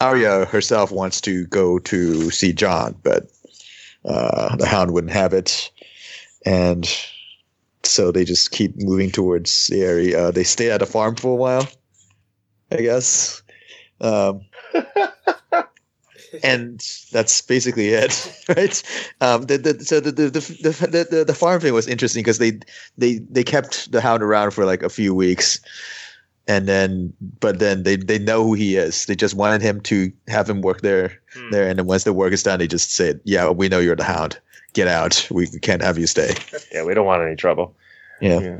[0.00, 3.30] Arya herself wants to go to see Jon, but
[4.04, 5.70] uh, the hound wouldn't have it,
[6.46, 6.88] and
[7.82, 10.14] so they just keep moving towards the Eyrie.
[10.14, 11.68] Uh, they stay at a farm for a while,
[12.70, 13.42] I guess.
[14.00, 14.42] Um,
[16.42, 16.80] and
[17.12, 18.82] that's basically it, right?
[19.20, 22.58] Um, the, the, so the the, the, the, the farm thing was interesting because they
[22.96, 25.60] they they kept the hound around for like a few weeks,
[26.46, 29.06] and then but then they they know who he is.
[29.06, 31.50] They just wanted him to have him work there Hmm.
[31.50, 33.96] there, and then once the work is done, they just said, "Yeah, we know you're
[33.96, 34.38] the hound.
[34.72, 35.26] Get out.
[35.30, 36.34] We can't have you stay."
[36.72, 37.74] Yeah, we don't want any trouble.
[38.20, 38.58] Yeah.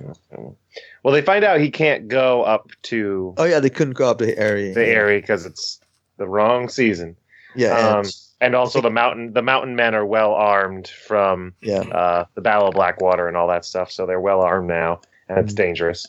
[1.03, 4.19] Well, they find out he can't go up to Oh yeah, they couldn't go up
[4.19, 4.73] the Eyrie.
[4.73, 5.81] the Eyrie because it's
[6.17, 7.17] the wrong season.
[7.59, 7.77] Yeah.
[7.77, 11.81] Um, and- and also the mountain the mountain men are well armed from yeah.
[11.81, 15.39] uh, the Battle of Blackwater and all that stuff, so they're well armed now, and
[15.41, 15.57] it's Mhm.
[15.57, 16.07] dangerous.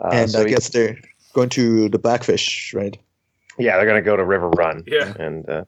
[0.00, 0.96] Uh, and so I he- guess they're
[1.34, 2.96] going to the Blackfish, right?
[3.58, 5.14] yeah, they're gonna go to Riverrun Yeah.
[5.20, 5.64] and uh,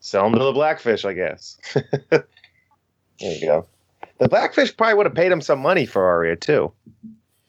[0.00, 1.56] sell them to the Blackfish, I guess.
[2.10, 2.24] there
[3.20, 3.66] you go.
[4.18, 6.72] The Blackfish probably would have paid him some money for Arya too.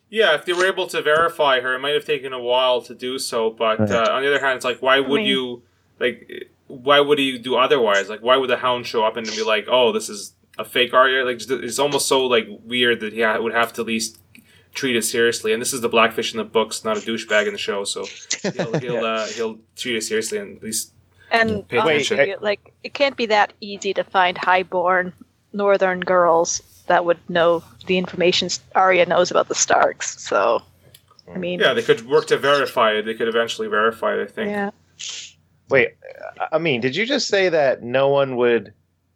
[0.10, 2.96] Yeah, if they were able to verify her, it might have taken a while to
[2.96, 3.50] do so.
[3.52, 5.64] But uh, on the other hand, it's like, why would mean- you
[6.00, 6.50] like?
[6.70, 8.08] Why would he do otherwise?
[8.08, 10.94] Like, why would the Hound show up and be like, "Oh, this is a fake
[10.94, 11.26] Arya"?
[11.26, 14.18] Like, it's almost so like weird that he would have to at least
[14.74, 15.52] treat it seriously.
[15.52, 18.06] And this is the Blackfish in the books, not a douchebag in the show, so
[18.54, 20.94] he'll he'll, uh, he'll treat it seriously and at least
[21.32, 22.40] And Pay honestly, attention.
[22.42, 25.14] like it can't be that easy to find highborn
[25.54, 30.22] northern girls that would know the information Arya knows about the Starks.
[30.22, 30.62] So,
[31.34, 33.04] I mean, yeah, they could work to verify it.
[33.06, 34.22] They could eventually verify it.
[34.24, 34.50] I think.
[34.52, 34.70] yeah.
[35.70, 35.90] Wait,
[36.52, 38.74] I mean, did you just say that no one would?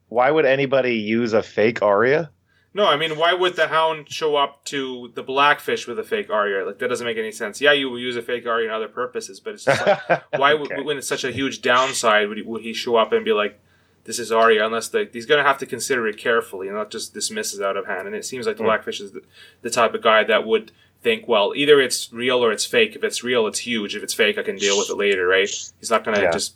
[0.09, 2.29] Why would anybody use a fake Arya?
[2.75, 6.29] No, I mean, why would the Hound show up to the Blackfish with a fake
[6.31, 6.65] Arya?
[6.65, 7.61] Like that doesn't make any sense.
[7.61, 10.53] Yeah, you will use a fake Arya in other purposes, but it's just like, why
[10.55, 10.81] would Okay.
[10.81, 13.59] when it's such a huge downside would he, would he show up and be like,
[14.05, 14.65] "This is Arya"?
[14.65, 17.63] Unless the, he's going to have to consider it carefully and not just dismiss it
[17.63, 18.07] out of hand.
[18.07, 18.67] And it seems like the Hmm.
[18.69, 19.21] Blackfish is the,
[19.61, 20.71] the type of guy that would
[21.03, 22.95] think, well, either it's real or it's fake.
[22.95, 23.95] If it's real, it's huge.
[23.95, 25.47] If it's fake, I can deal with it later, right?
[25.79, 26.31] He's not going to Yeah.
[26.31, 26.55] just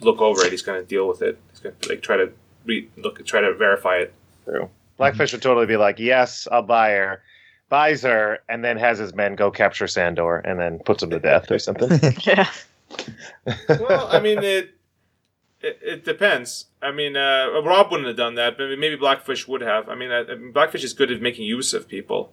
[0.00, 0.50] look over it.
[0.50, 1.38] He's going to deal with it.
[1.50, 2.30] He's going to like try to
[2.66, 4.12] re- look, try to verify it.
[4.44, 4.68] True.
[4.96, 7.22] Blackfish would totally be like, "Yes, I'll buy her."
[7.68, 11.18] Buys her and then has his men go capture Sandor and then puts him to
[11.20, 11.90] death or something.
[12.26, 12.48] Yeah.
[13.68, 14.70] well, I mean, it,
[15.60, 16.66] it it depends.
[16.80, 19.88] I mean, uh, Robb wouldn't have done that, but maybe Blackfish would have.
[19.88, 22.32] I mean, uh, Blackfish is good at making use of people.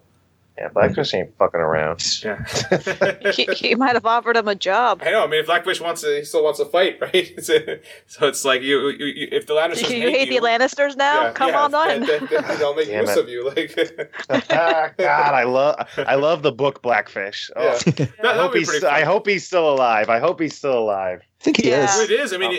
[0.58, 2.02] Yeah, Blackfish ain't fucking around.
[2.24, 2.42] Yeah,
[3.32, 5.02] he, he might have offered him a job.
[5.04, 5.24] I know.
[5.24, 7.12] I mean, if Blackfish wants to, he still wants to fight, right?
[7.14, 10.40] It's a- so it's like you, you, you if the Lannisters You, hate, hate you,
[10.40, 11.24] the Lannisters now?
[11.24, 12.06] yeah, Come yeah, on then, on.
[12.06, 13.18] then, then they'll make Damn use it.
[13.24, 13.46] of you.
[13.48, 14.12] Like,
[14.50, 17.50] Ah, God, I love I love the book Blackfish.
[17.56, 17.70] Oh, yeah.
[17.72, 20.08] I, That, that hope he's, I hope he's still alive.
[20.08, 21.22] I hope he's still alive.
[21.46, 21.84] I think he Yeah.
[21.84, 22.00] Is.
[22.00, 22.32] it is.
[22.32, 22.54] I mean, Oh.
[22.54, 22.58] he,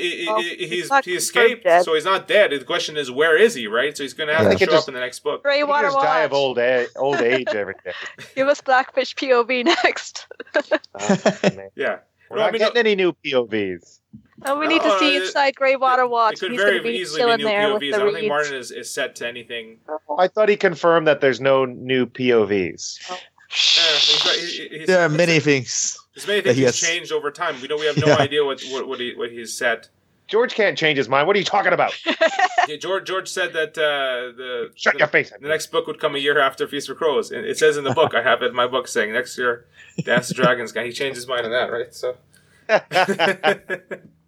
[0.56, 1.84] he- he- he's he's he escaped, dead.
[1.84, 2.52] so he's not dead.
[2.52, 3.68] The question is, where is he?
[3.68, 3.96] Right?
[3.98, 4.54] So he's going to have Yeah.
[4.54, 5.44] to show just- up in the next book.
[5.44, 7.92] Grey He Water just die of old age, old age every day.
[8.36, 10.26] Give us Blackfish POV next.
[10.56, 10.62] Oh.
[11.76, 11.98] Yeah.
[12.30, 14.00] We're No, I not mean, getting any new POVs.
[14.46, 16.40] Oh, we need No, to see it- inside Grey Water It Watch.
[16.40, 17.92] could He's very going to be easily be chilling new there with POVs.
[17.92, 18.30] the I don't think reeds.
[18.30, 19.80] Martin is, is set to anything.
[20.18, 23.00] I thought he confirmed that there's no new POVs.
[23.10, 23.16] Uh,
[23.50, 25.98] he's, got- he- he's, There are many things.
[26.18, 27.62] There's many things he he's has- changed over time.
[27.62, 28.18] We know we have no Yeah.
[28.18, 29.90] idea what what what, he, what he's set.
[30.28, 31.26] George can't change his mind.
[31.28, 31.94] What are you talking about?
[32.68, 35.32] Yeah, George George said that uh, the Shut the, your face.
[35.40, 37.32] the next book would come a year after Feast for Crows.
[37.32, 39.66] And it says in the book, I have it in my book saying next year,
[40.04, 40.84] Dance of Dragons guy.
[40.84, 41.96] He changed his mind on that, right?
[41.96, 42.18] So,
[42.68, 42.82] and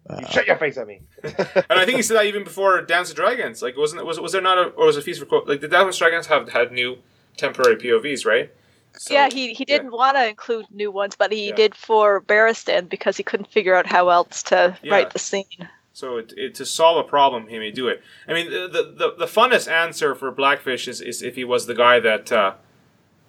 [0.08, 1.02] Uh, Shut your face at me.
[1.22, 3.60] And I think he said that even before Dance of Dragons.
[3.62, 5.44] Like, wasn't was was there not a or was it Feast for Crows?
[5.46, 6.96] Like, the Dance of Dragons have had new
[7.36, 8.50] temporary POVs, right?
[8.96, 11.54] So- yeah, he, he didn't want to include new ones, but he Yeah.
[11.54, 14.92] did for Barristan because he couldn't figure out how else to Yeah.
[14.92, 15.68] write the scene.
[15.92, 18.02] So it, it, to solve a problem, he may do it.
[18.28, 21.74] I mean, the the, the, funnest answer for Blackfish is, is if he was the
[21.74, 22.54] guy that uh,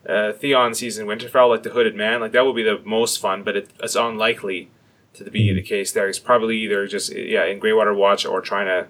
[0.07, 2.22] uh, Theon sees in Winterfell, like the Hooded Man.
[2.22, 4.70] Like that would be the most fun, but it, it's unlikely
[5.16, 5.91] to be the case.
[5.91, 8.88] There, he's probably either just yeah in Greywater Watch or trying to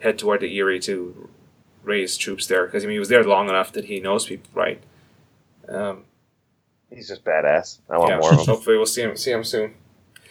[0.00, 1.28] head toward the Eyrie to
[1.84, 4.50] raise troops there because I mean he was there long enough that he knows people,
[4.54, 4.82] right?
[5.74, 6.04] Um,
[6.90, 7.78] He's just badass.
[7.88, 8.46] I want yeah, more of him.
[8.46, 9.74] hopefully we'll see him see him soon.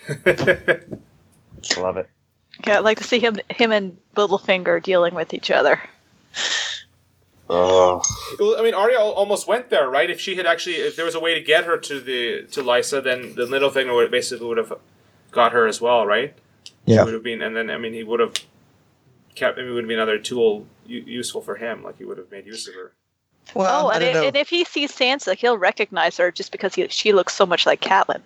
[1.77, 2.09] Love it.
[2.67, 5.79] Yeah, I'd like to see him him and Littlefinger dealing with each other.
[7.49, 8.01] Oh,
[8.39, 10.09] Well, I mean, Arya almost went there, right?
[10.09, 12.61] If she had actually, if there was a way to get her to the to
[12.63, 14.71] Lysa, then the Littlefinger would basically would have
[15.31, 16.33] got her as well, right?
[16.65, 17.03] She Yeah.
[17.03, 18.33] would have been, and then I mean, he would have
[19.35, 19.57] kept.
[19.57, 21.83] I mean, it would be another tool u- useful for him.
[21.83, 22.93] Like he would have made use of her.
[23.55, 24.27] Well, oh, I and, don't i- know.
[24.27, 27.65] and if he sees Sansa, he'll recognize her just because he, she looks so much
[27.65, 28.21] like Catelyn.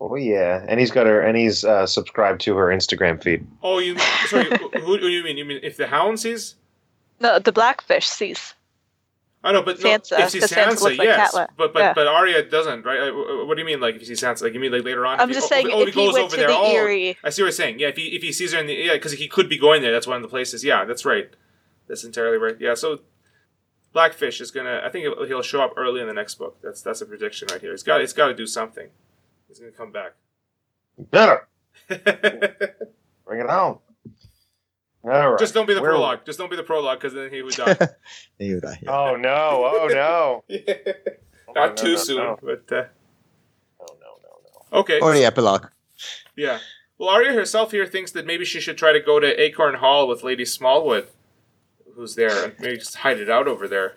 [0.00, 3.46] oh yeah, and he's got her, and he's uh, subscribed to her Instagram feed.
[3.62, 4.46] Oh, you sorry?
[4.58, 5.36] who, who do you mean?
[5.36, 6.56] You mean if the Hound sees?
[7.20, 8.54] No, the Blackfish sees.
[9.46, 11.48] I know, but no, Sansa, if she's 'cause Sansa Sansa, looks like yes, Catelyn.
[11.58, 11.92] but but Yeah.
[11.94, 13.10] but Arya doesn't, right?
[13.46, 14.42] What do you mean, like if you see Sansa?
[14.42, 15.20] Like you mean like later on?
[15.20, 17.42] I'm if just he, saying, oh, if he went to the oh, Eyrie, I see
[17.42, 17.78] what you're saying.
[17.78, 19.82] Yeah, if he if he sees her in the yeah, because he could be going
[19.82, 19.92] there.
[19.92, 20.64] That's one of the places.
[20.64, 21.28] Yeah, that's right.
[21.88, 22.56] That's entirely right.
[22.58, 23.00] Yeah, so
[23.94, 24.82] Blackfish is gonna.
[24.84, 26.58] I think he'll- he'll show up early in the next book.
[26.62, 27.70] That's that's a prediction right here.
[27.70, 28.00] He's got.
[28.00, 28.88] He's got to do something.
[29.48, 30.12] He's gonna come back.
[30.98, 31.48] Better
[31.88, 33.78] bring it on.
[35.02, 35.38] All right.
[35.38, 36.24] Just don't be the Where- prologue.
[36.26, 37.74] Just don't be the prologue, because then he would die.
[37.74, 37.88] There
[38.38, 38.90] you go, yeah.
[38.90, 39.62] Oh no!
[39.82, 40.44] Oh no!
[41.54, 42.38] Not No, too no, soon, no.
[42.42, 42.84] but uh,
[43.80, 44.30] No, no, no,
[44.72, 44.78] no.
[44.80, 44.98] okay.
[45.00, 45.66] Or the epilogue.
[46.36, 46.58] Yeah.
[46.98, 50.08] Well, Arya herself here thinks that maybe she should try to go to Acorn Hall
[50.08, 51.08] with Lady Smallwood,
[51.94, 53.94] who's there, and maybe just hide it out over there.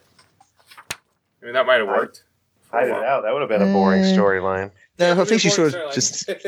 [0.92, 2.24] I mean, that might have worked.
[2.64, 3.24] for a Hide it out.
[3.24, 4.72] That would have been a boring Uh, storyline.
[5.00, 6.30] No, I Would've think she been should have just.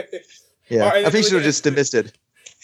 [0.70, 2.14] Yeah, Well, I think she should would- have just dismissed it.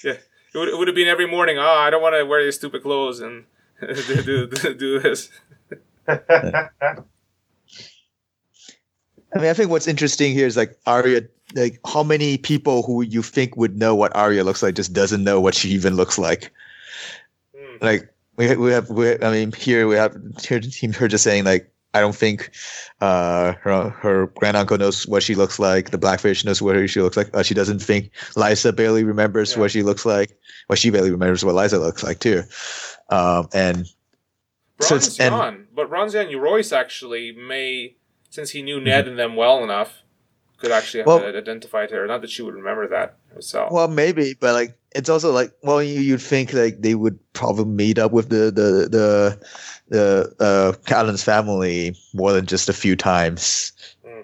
[0.03, 0.19] it
[0.53, 1.57] would, it would have been every morning.
[1.57, 3.45] Oh, I don't want to wear these stupid clothes and
[3.81, 5.29] do, do, do, do this.
[6.07, 6.69] I
[9.35, 11.23] mean, I think what's interesting here is like Arya,
[11.55, 15.23] like how many people who you think would know what Arya looks like just doesn't
[15.23, 16.51] know what she even looks like.
[17.57, 17.77] Hmm.
[17.83, 20.61] Like we we have we, I mean here we have here
[20.97, 22.51] her just saying like I don't think
[23.01, 25.91] uh her her grand uncle knows what she looks like.
[25.91, 27.29] The blackfish knows what she looks like.
[27.33, 29.59] Uh, she doesn't think Lysa barely remembers Yeah.
[29.59, 30.37] what she looks like.
[30.67, 32.43] Well, she barely remembers what Lysa looks like too.
[33.09, 33.85] Um, and
[34.81, 37.95] So Ron's it's- and- Ron, but Bronze Yohn Royce actually may,
[38.29, 40.01] since he knew Ned and them well enough,
[40.57, 42.05] could actually have Well- identified her.
[42.07, 43.71] Not that she would remember that herself.
[43.71, 47.65] Well, maybe, but like it's also like well, you, you'd think like they would probably
[47.65, 49.39] meet up with the the the
[49.89, 53.71] the uh, Catelyn's family more than just a few times.
[54.05, 54.23] Mm.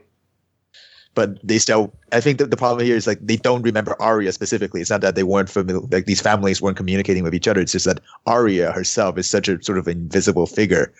[1.13, 4.31] But they still, I think that the problem here is like they don't remember Arya
[4.31, 4.79] specifically.
[4.79, 7.59] It's not that they weren't familiar, like these families weren't communicating with each other.
[7.59, 10.93] It's just that Arya herself is such a sort of invisible figure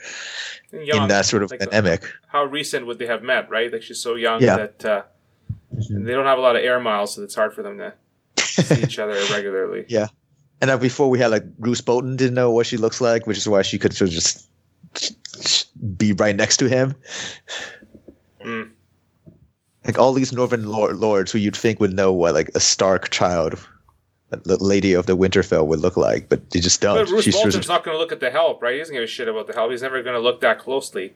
[0.73, 2.03] young, in that sort of like, dynamic.
[2.27, 3.49] how recent would they have met?
[3.49, 4.57] Right, like she's so young Yeah.
[4.57, 5.03] that uh,
[5.89, 6.05] Mhm.
[6.05, 7.93] they don't have a lot of air miles, so it's hard for them to
[8.38, 9.86] see each other regularly.
[9.88, 10.07] Yeah.
[10.61, 13.47] And before we had like Roose Bolton didn't know what she looks like, which is
[13.47, 14.47] why she could sort of just
[15.97, 16.93] be right next to him.
[18.45, 18.69] Mm.
[19.86, 23.09] Like all these Northern lord, lords who you'd think would know what like a Stark
[23.09, 23.59] child,
[24.29, 26.95] the Lady of the Winterfell would look like, but they just don't.
[26.95, 28.73] But Roose She's Bolton's of- not going to look at the help, right?
[28.73, 29.71] He doesn't give a shit about the help.
[29.71, 31.15] He's never going to look that closely.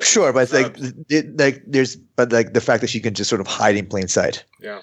[0.00, 0.76] Sure, but like
[1.08, 3.86] it, like there's but like the fact that she can just sort of hide in
[3.86, 4.44] plain sight.
[4.60, 4.80] yeah,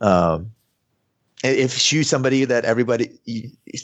[0.00, 0.52] Um,
[1.44, 3.18] if she's somebody that everybody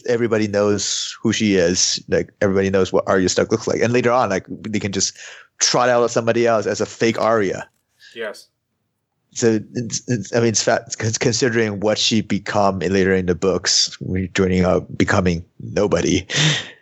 [0.07, 4.11] everybody knows who she is, like everybody knows what Arya Stark looks like, and later
[4.11, 5.16] on, like they can just
[5.61, 7.68] trot out somebody else as a fake Arya.
[8.14, 8.49] yes.
[9.37, 13.35] So it's, it's, I mean, it's fat cons- considering what she become later in the
[13.35, 16.24] books, when you're joining up, becoming nobody.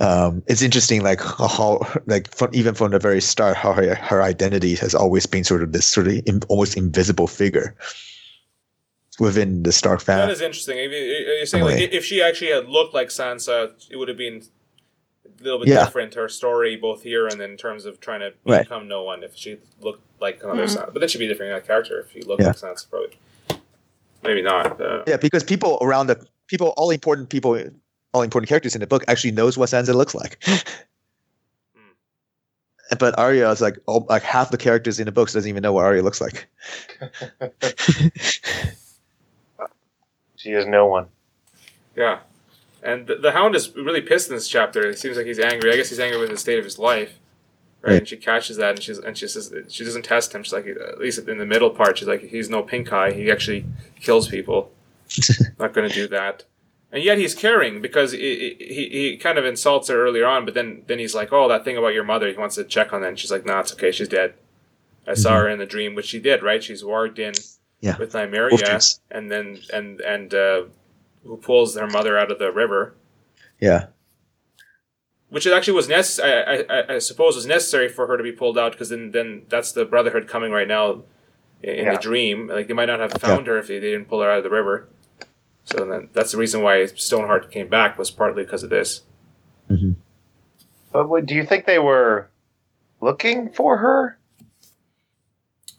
[0.00, 4.22] Um, it's interesting, like how, like from, even from the very start, how her, her
[4.22, 7.74] identity has always been sort of this sort of in, almost invisible figure
[9.18, 10.26] within the Stark family.
[10.26, 10.78] That is interesting.
[10.78, 14.16] If you- You're saying like, if she actually had looked like Sansa, it would have
[14.16, 14.42] been
[15.40, 15.84] a little bit Yeah.
[15.84, 16.14] different.
[16.14, 18.62] Her story, both here and in terms of trying to Right.
[18.62, 19.24] become no one.
[19.24, 22.22] If she looked like another Sansa, but then she'd be a different character if she
[22.22, 22.48] looked Yeah.
[22.48, 22.88] like Sansa.
[22.88, 23.16] Probably,
[24.22, 24.80] maybe not.
[24.80, 27.60] Uh, Yeah, because people around the people, all important people,
[28.12, 30.42] all important characters in the book actually knows what Sansa looks like.
[31.74, 31.92] Hmm.
[32.98, 35.72] But Arya is like, oh, like half the characters in the books doesn't even know
[35.72, 36.48] what Arya looks like.
[40.38, 41.06] She is no one.
[41.96, 42.20] Yeah.
[42.82, 44.88] And the, the Hound is really pissed in this chapter.
[44.88, 45.72] It seems like he's angry.
[45.72, 47.18] I guess he's angry with the state of his life.
[47.82, 47.90] Right?
[47.90, 47.98] Right.
[47.98, 50.42] And she catches that and she's and she says she doesn't test him.
[50.44, 53.12] She's like at least in the middle part, she's like he's no pink eye.
[53.12, 53.66] He actually
[54.00, 54.72] kills people.
[55.58, 56.44] Not going to do that.
[56.90, 60.54] And yet he's caring because he, he, he kind of insults her earlier on, but
[60.54, 63.02] then then he's like, "Oh, that thing about your mother." He wants to check on
[63.02, 63.92] that, and she's like, "Nah, it's okay.
[63.92, 64.34] She's dead."
[65.06, 66.42] I saw her in the dream, which she did.
[66.42, 66.62] Right?
[66.64, 67.34] She's warged in
[67.80, 67.98] Yeah.
[67.98, 70.62] with Nymeria, and then and and uh,
[71.24, 72.94] who pulls her mother out of the river.
[73.60, 73.88] Yeah.
[75.28, 76.64] which it actually was necessary.
[76.70, 79.42] I, I, I suppose was necessary for her to be pulled out because then then
[79.50, 81.02] that's the Brotherhood coming right now
[81.62, 81.92] in, Yeah.
[81.96, 82.48] the dream.
[82.48, 84.44] Like they might not have found her if they, they didn't pull her out of
[84.44, 84.88] the river.
[85.68, 89.02] So then that's the reason why Stoneheart came back was partly because of this.
[89.70, 89.92] Mm-hmm.
[90.92, 92.30] But what, do you think they were
[93.02, 94.18] looking for her?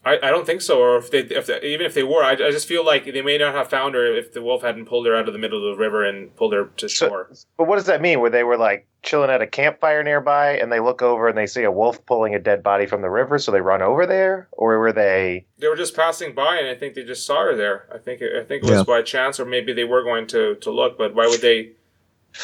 [0.05, 0.79] I, I don't think so.
[0.79, 3.21] Or if they, if they, even if they were, I, I just feel like they
[3.23, 5.67] may not have found her if the wolf hadn't pulled her out of the middle
[5.67, 7.31] of the river and pulled her to So- shore.
[7.57, 8.19] But what does that mean?
[8.19, 11.47] Where they were like chilling at a campfire nearby, and they look over and they
[11.47, 14.47] see a wolf pulling a dead body from the river, so they run over there,
[14.51, 15.45] or were they?
[15.57, 17.87] They were just passing by, and I think they just saw her there.
[17.93, 18.83] I think I think it was Yeah.
[18.83, 20.97] by chance, or maybe they were going to, to look.
[20.97, 21.71] But why would they?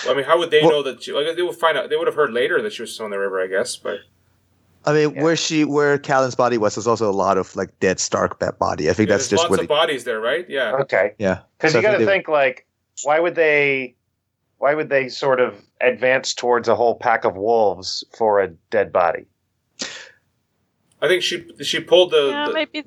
[0.08, 1.04] I mean, how would they Well- know that?
[1.04, 1.90] She, like, they would find out.
[1.90, 3.76] They would have heard later that she was still in the river, I guess.
[3.76, 4.00] But
[4.86, 5.24] I mean, Yeah.
[5.24, 8.54] where she, where Catelyn's body was, there's also a lot of like dead Stark ba-
[8.54, 8.90] body.
[8.90, 9.60] I think yeah, that's just lots what.
[9.62, 10.46] of bodies there, right?
[10.50, 10.74] Yeah.
[10.82, 12.66] Okay, yeah, because So you got to they- think like,
[13.04, 13.96] why would they?
[14.58, 15.54] Why would they sort of
[15.86, 19.26] advance towards a whole pack of wolves for a dead body?
[21.02, 22.84] I think she she pulled the, yeah, the- maybe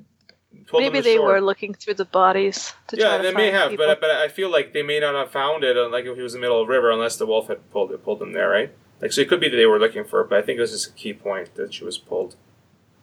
[0.67, 3.57] pulled maybe they were looking through the bodies to try Yeah, to they may find
[3.57, 3.87] have, people.
[3.87, 6.23] but but I feel like they may not have found it, uh, like if he
[6.23, 8.33] was in the middle of the river, unless the wolf had pulled it, pulled them
[8.33, 8.73] there, right?
[9.01, 10.73] Like so, it could be that they were looking for it, but I think this
[10.73, 12.35] is a key point that she was pulled.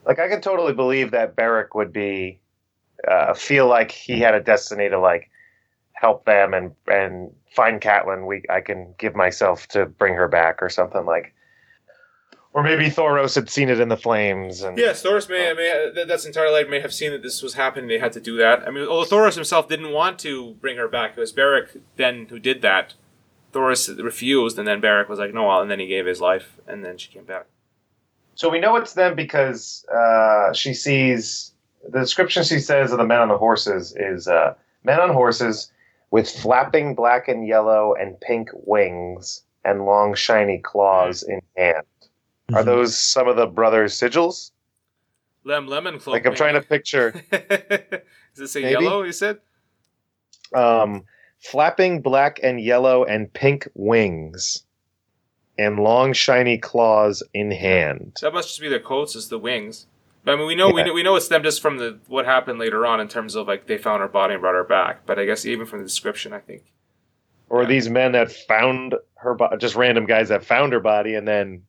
[0.05, 2.39] Like I can totally believe that Beric would be
[3.07, 5.29] uh, feel like he had a destiny to like
[5.93, 8.27] help them and and find Catelyn.
[8.27, 11.33] We I can give myself to bring her back or something like.
[12.53, 16.23] Or maybe Thoros had seen it in the flames and Yes, Thoros may, may that's
[16.23, 16.63] entirely.
[16.63, 17.89] May have seen that this was happening.
[17.89, 18.65] They had to do that.
[18.65, 22.27] I mean, although Thoros himself didn't want to bring her back, it was Beric then
[22.29, 22.93] who did that.
[23.51, 26.57] Thoros refused, and then Beric was like, "No," well," and then he gave his life,
[26.67, 27.45] and then she came back.
[28.35, 31.51] So we know it's them because uh, she sees
[31.89, 35.71] the description she says of the men on the horses is uh, men on horses
[36.11, 41.85] with flapping black and yellow and pink wings and long shiny claws in hand.
[42.53, 42.65] Are Mhm.
[42.65, 44.51] those some of the brothers' sigils?
[45.43, 46.13] Lem lemon cloak.
[46.13, 47.09] Like I'm trying to picture
[48.33, 48.83] Is it say Maybe?
[48.83, 49.01] yellow?
[49.03, 49.39] You said.
[50.53, 51.03] um,
[51.39, 54.63] flapping black and yellow and pink wings
[55.57, 58.17] and long shiny claws in hand.
[58.21, 59.87] That must just be their coats as the wings.
[60.25, 62.25] But I mean, we know, we know we know it's them just from the what
[62.25, 65.05] happened later on in terms of like they found her body and brought her back.
[65.05, 66.63] But I guess even from the description, I think
[67.47, 67.67] Or Yeah.
[67.69, 71.61] these men that found her, body, just random guys that found her body and then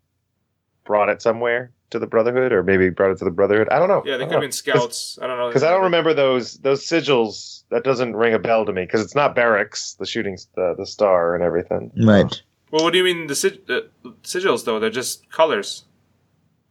[0.85, 3.69] brought it somewhere to the Brotherhood, or maybe brought it to the Brotherhood.
[3.71, 4.03] I don't know.
[4.07, 5.19] yeah, they could have been scouts.
[5.21, 7.65] I don't know because I don't remember those those sigils.
[7.71, 10.87] That doesn't ring a bell to me because it's not barracks, the shooting, the, the
[10.87, 11.91] star, and everything.
[12.07, 12.43] right.
[12.71, 13.83] Well, what do you mean the sig- uh,
[14.23, 14.81] sigils though?
[14.81, 15.85] They're just colors.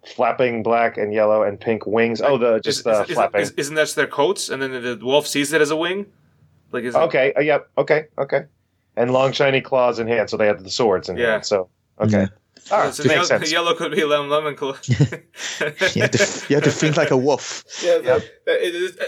[0.06, 2.22] Flapping black and yellow and pink wings.
[2.22, 3.42] Oh, the just Is- the is- is- flapping.
[3.42, 4.50] is- isn't that just their coats?
[4.50, 6.06] And then the, the wolf sees it as a wing.
[6.72, 7.34] Like is it- okay.
[7.34, 7.68] Uh, yep.
[7.78, 8.06] Okay.
[8.18, 8.46] Okay.
[8.98, 11.32] And long shiny claws in hand, so they had the swords in Yeah.
[11.32, 11.46] hand.
[11.46, 12.20] So okay.
[12.22, 12.28] Yeah.
[12.72, 13.52] All right, so makes yellow, sense.
[13.52, 14.80] yellow could be lemon lemon cloak.
[14.88, 17.64] You have, to, you have to think like a wolf.
[17.84, 18.20] Yeah, Yeah.
[18.46, 18.62] that-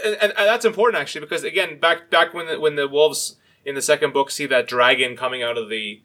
[0.06, 3.38] and, and, and that's important actually because again, back back when the, when the wolves
[3.66, 6.02] in the second book see that dragon coming out of the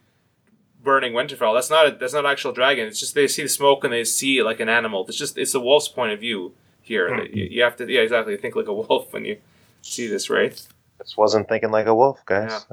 [0.83, 2.87] burning Winterfell, that's not a, that's not an actual dragon.
[2.87, 5.05] It's just they see the smoke and they see it like an animal.
[5.09, 7.15] It's just it's the wolf's point of view here.
[7.15, 7.27] Hmm.
[7.37, 9.39] You, you have to yeah exactly think like a wolf when you
[9.83, 10.53] see this, right?
[10.99, 12.67] Just wasn't thinking like a wolf, guys.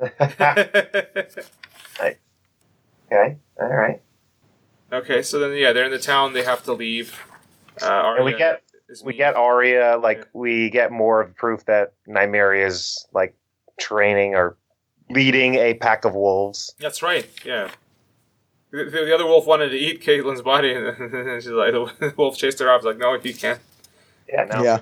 [2.00, 2.16] okay.
[3.60, 4.00] All right.
[4.92, 6.32] okay, so then yeah, they're in the town.
[6.32, 7.18] They have to leave.
[7.80, 10.24] Uh, And we get is we get Arya, like Yeah.
[10.34, 13.34] we get more of proof that Nymeria is like
[13.80, 14.56] training or
[15.10, 16.74] leading a pack of wolves.
[16.78, 17.28] That's right.
[17.44, 17.70] Yeah.
[18.70, 22.58] The, the other wolf wanted to eat Catelyn's body, and she's like, the wolf chased
[22.60, 22.84] her off.
[22.84, 23.60] Like, no, you can't.
[24.28, 24.62] Yeah, no.
[24.62, 24.78] Yeah.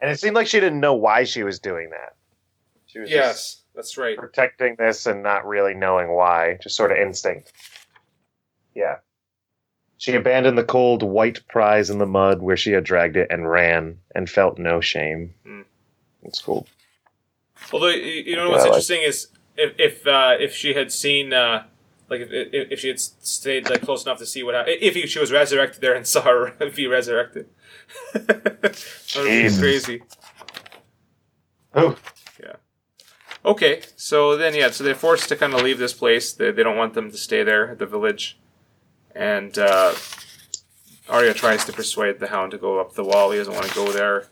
[0.00, 2.14] And it seemed like she didn't know why she was doing that.
[2.86, 4.16] She was just Yes, that's right.
[4.16, 7.52] protecting this and not really knowing why, just sort of instinct.
[8.74, 8.96] Yeah.
[9.98, 13.50] She abandoned the cold white prize in the mud where she had dragged it and
[13.50, 15.34] ran and felt no shame.
[15.44, 15.62] Hmm.
[16.22, 16.66] It's cool.
[17.72, 20.90] Although you know Yeah, what's I like- interesting is if if uh, if she had
[20.92, 21.64] seen uh,
[22.08, 24.94] like if, if if she had stayed like close enough to see what happened, if
[24.94, 27.46] he, she was resurrected there and saw her be resurrected,
[28.14, 28.76] that
[29.16, 30.02] would be crazy.
[31.74, 31.96] Oh,
[32.42, 32.54] yeah.
[33.44, 36.32] Okay, so then yeah, so they're forced to kind of leave this place.
[36.32, 38.38] They, they don't want them to stay there at the village,
[39.14, 39.94] and uh,
[41.08, 43.30] Arya tries to persuade the Hound to go up the wall.
[43.30, 44.26] He doesn't want to go there.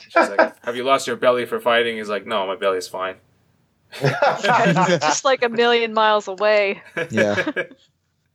[0.00, 3.16] She's like, "Have you lost your belly for fighting?" He's like, "No, my belly's fine."
[4.00, 6.82] just like a million miles away.
[7.10, 7.50] Yeah.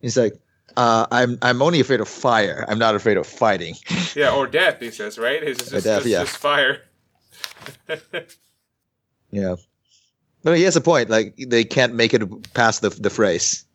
[0.02, 0.34] He's like,
[0.76, 2.66] uh, I'm I'm only afraid of fire.
[2.68, 3.76] I'm not afraid of fighting.
[4.16, 4.80] yeah, or death.
[4.80, 5.42] He says, right?
[5.44, 6.24] It's just, just, death, just, yeah.
[6.24, 6.82] just fire.
[9.34, 9.56] Yeah.
[10.44, 11.10] But he has a point.
[11.10, 13.66] Like they can't make it past the the phrase.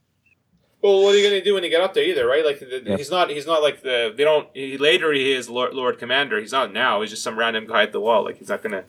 [0.81, 2.45] Well, what are you going to do when you get up there, either, right?
[2.45, 2.97] Like, the, Yeah.
[2.97, 3.31] he's not.
[3.31, 4.15] He's not like the.
[4.17, 4.49] They don't.
[4.55, 6.39] He, later, he is Lord, Lord Commander.
[6.41, 7.01] He's not now.
[7.01, 8.25] He's just some random guy at the wall.
[8.25, 8.85] Like, he's not going to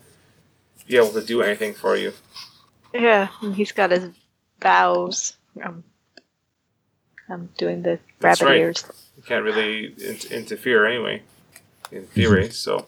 [0.86, 2.12] be able to do anything for you.
[2.94, 4.10] Yeah, he's got his
[4.60, 5.36] vows.
[5.64, 5.82] Um,
[7.28, 8.60] I'm doing the That's rabbit right.
[8.60, 8.84] ears.
[9.16, 11.22] You can't really in- interfere anyway,
[11.92, 12.50] in theory.
[12.52, 12.86] so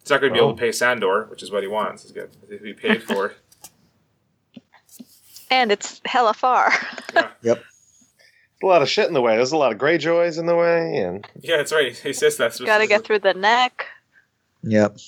[0.00, 2.02] it's not going to be able to pay Sandor, which is what he wants.
[2.04, 3.34] He's going to be paid for.
[5.52, 5.54] It.
[5.54, 6.72] And it's hella far.
[7.42, 7.62] Yep.
[8.62, 9.34] A lot of shit in the way.
[9.34, 11.96] There's a lot of Greyjoys in the way, and yeah, that's right.
[11.96, 12.56] He says that.
[12.64, 13.86] Gotta get through the neck.
[14.62, 14.98] Yep.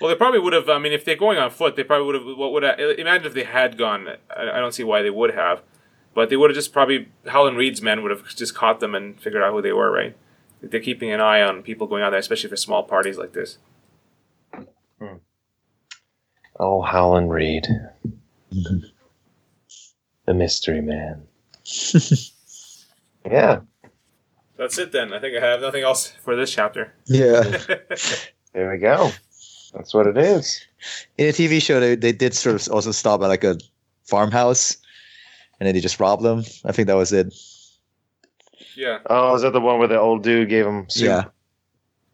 [0.00, 0.68] Well, they probably would have.
[0.68, 2.38] I mean, if they're going on foot, they probably would have.
[2.38, 4.06] What would I, imagine if they had gone?
[4.30, 5.62] I, I don't see why they would have,
[6.14, 7.08] but they would have just probably.
[7.26, 9.90] Howland Reed's men would have just caught them and figured out who they were.
[9.90, 10.16] Right?
[10.62, 13.58] They're keeping an eye on people going out there, especially for small parties like this.
[14.98, 15.16] Hmm.
[16.58, 17.66] oh, Howland Reed,
[18.52, 18.86] mm-hmm.
[20.26, 21.22] The mystery man.
[23.24, 23.60] yeah,
[24.56, 25.12] That's it then.
[25.12, 26.92] I think I have nothing else for this chapter.
[27.06, 27.42] Yeah.
[28.52, 29.10] there we go.
[29.74, 30.64] That's what it is.
[31.18, 33.58] In a TV show, they, they did sort of also stop at like a
[34.04, 34.76] farmhouse,
[35.58, 36.44] and then they just robbed them.
[36.64, 37.34] I think that was it.
[38.76, 38.98] yeah.
[39.06, 41.06] Oh, is that the one where the old dude gave him soup?
[41.06, 41.24] Yeah.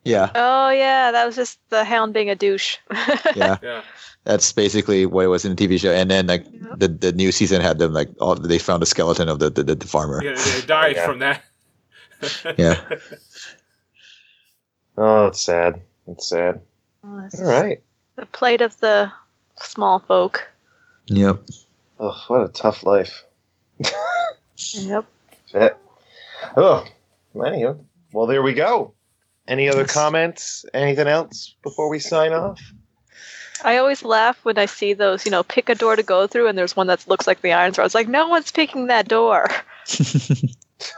[0.05, 0.31] Yeah.
[0.35, 2.79] Oh yeah, that was just the hound being a douche.
[3.37, 3.59] Yeah.
[3.63, 3.83] Yeah.
[4.25, 5.93] That's basically what it was in the TV show.
[5.93, 6.79] And then like Yep.
[6.79, 9.63] the, the new season had them like all they found a skeleton of the the,
[9.63, 10.23] the, the farmer.
[10.23, 11.07] yeah they died Yeah.
[11.07, 11.43] from that.
[12.59, 12.81] Yeah.
[14.97, 15.81] Oh, it's sad.
[16.07, 16.61] It's sad.
[17.05, 17.81] Oh, All right.
[18.17, 19.11] The plight of the
[19.61, 20.47] small folk.
[21.07, 21.41] Yep.
[21.99, 23.25] Oh, what a tough life.
[23.79, 25.07] Yep.
[25.51, 25.77] Shit.
[26.57, 26.85] Oh,
[27.35, 27.75] anyway.
[28.13, 28.93] Well, there we go.
[29.53, 30.65] Any other comments?
[30.73, 32.59] Anything else before we sign off?
[33.63, 36.49] I always laugh when I see those, you know, pick a door to go through,
[36.49, 37.85] and there's one that looks like the Iron Sword.
[37.85, 39.47] It's like no one's picking that door.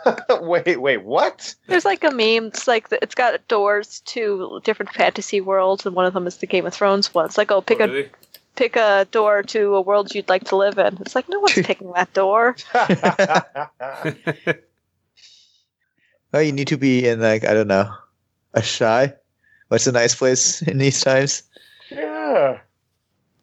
[0.40, 1.52] wait, wait, what?
[1.66, 2.46] There's like a meme.
[2.46, 6.36] It's like the, it's got doors to different fantasy worlds, and one of them is
[6.36, 7.26] the Game of Thrones one.
[7.26, 8.08] It's like, oh, pick Oh, a
[8.54, 10.98] pick a door to a world you'd like to live in.
[11.00, 12.54] It's like no one's picking that door.
[12.72, 14.52] he?
[16.32, 17.92] oh, you need to be in like I don't know,
[18.54, 19.14] Asshai.
[19.68, 21.42] What's a nice place in these times?
[21.90, 22.58] yeah.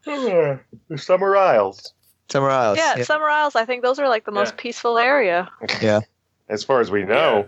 [0.05, 0.57] Yeah.
[0.89, 1.93] The Summer Isles.
[2.29, 2.77] Somewhere else.
[2.79, 3.55] yeah, Summer Isles.
[3.55, 4.61] I think those are like the most Yeah.
[4.61, 5.49] peaceful area.
[5.81, 5.99] Yeah.
[6.49, 7.47] as far as we know.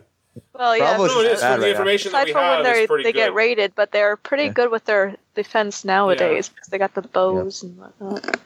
[0.54, 0.96] Well, yeah.
[0.98, 1.42] Braavos no, it is.
[1.42, 3.20] bad From the right information that Aside we from when they it's pretty they good.
[3.20, 4.50] get raided, but they're pretty Yeah.
[4.54, 8.40] good with their defense nowadays because they got the bows and whatnot.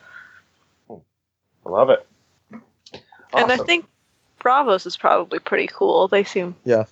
[1.66, 2.06] I love it.
[3.34, 3.86] And I think
[4.40, 6.08] Braavos is probably pretty cool.
[6.08, 6.86] They seem Yeah.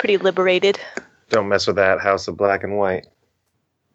[0.00, 0.80] Pretty liberated.
[1.28, 3.06] Don't mess with that House of Black and White.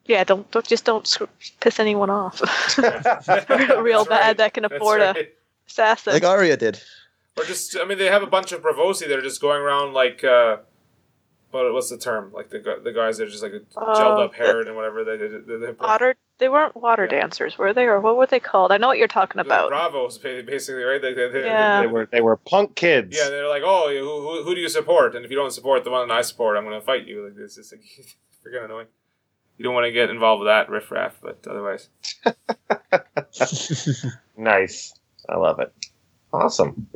[0.06, 1.18] Yeah, don't don't just don't
[1.62, 2.40] piss anyone off.
[2.78, 4.38] real That's bad right.
[4.38, 5.18] that can afford right.
[5.18, 5.28] a
[5.68, 6.14] assassin.
[6.14, 6.80] Like Arya did.
[7.38, 9.94] Or just, I mean, they have a bunch of Braavosi that are just going around
[9.94, 10.58] like, uh,
[11.52, 12.32] what, what's the term?
[12.34, 15.04] Like the the guys that are just like a gelled up Uh, haired and whatever.
[15.04, 16.16] They, they, they, they, Water.
[16.38, 17.22] They weren't water Yeah.
[17.22, 17.86] dancers, were they?
[17.86, 18.74] Or what were they called?
[18.74, 19.72] I know what you're talking the about.
[19.72, 21.02] Braavos, basically, right?
[21.02, 21.80] They, they, they, Yeah.
[21.82, 23.16] They were they were punk kids.
[23.18, 25.16] Yeah, they're like, oh, who, who, who do you support?
[25.16, 27.24] And if you don't support the one that I support, I'm going to fight you.
[27.24, 27.82] Like this, it's like
[28.46, 28.88] freaking annoying.
[29.58, 31.88] You don't want to get involved with that riffraff, but otherwise,
[34.38, 34.94] Nice.
[35.30, 35.74] I love it.
[36.34, 36.88] Awesome.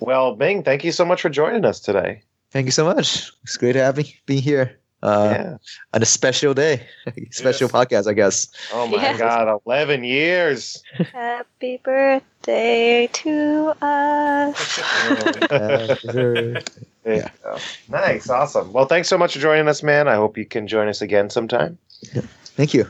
[0.00, 2.22] Well, Bing, thank you so much for joining us today.
[2.54, 3.32] Thank you so much.
[3.42, 4.78] It's great having being here.
[5.02, 5.56] Uh, yeah.
[5.92, 6.86] on a special day,
[7.30, 7.72] special Yes.
[7.72, 8.48] podcast, I guess.
[8.72, 9.18] Oh my Yes.
[9.18, 10.82] God, eleven years.
[11.12, 14.80] Happy birthday to us.
[15.50, 16.60] Uh,
[17.02, 17.30] There.
[17.90, 18.72] Nice, awesome.
[18.72, 20.08] Well, thanks so much for joining us, man.
[20.08, 21.76] I hope you can join us again sometime.
[22.56, 22.88] Thank you.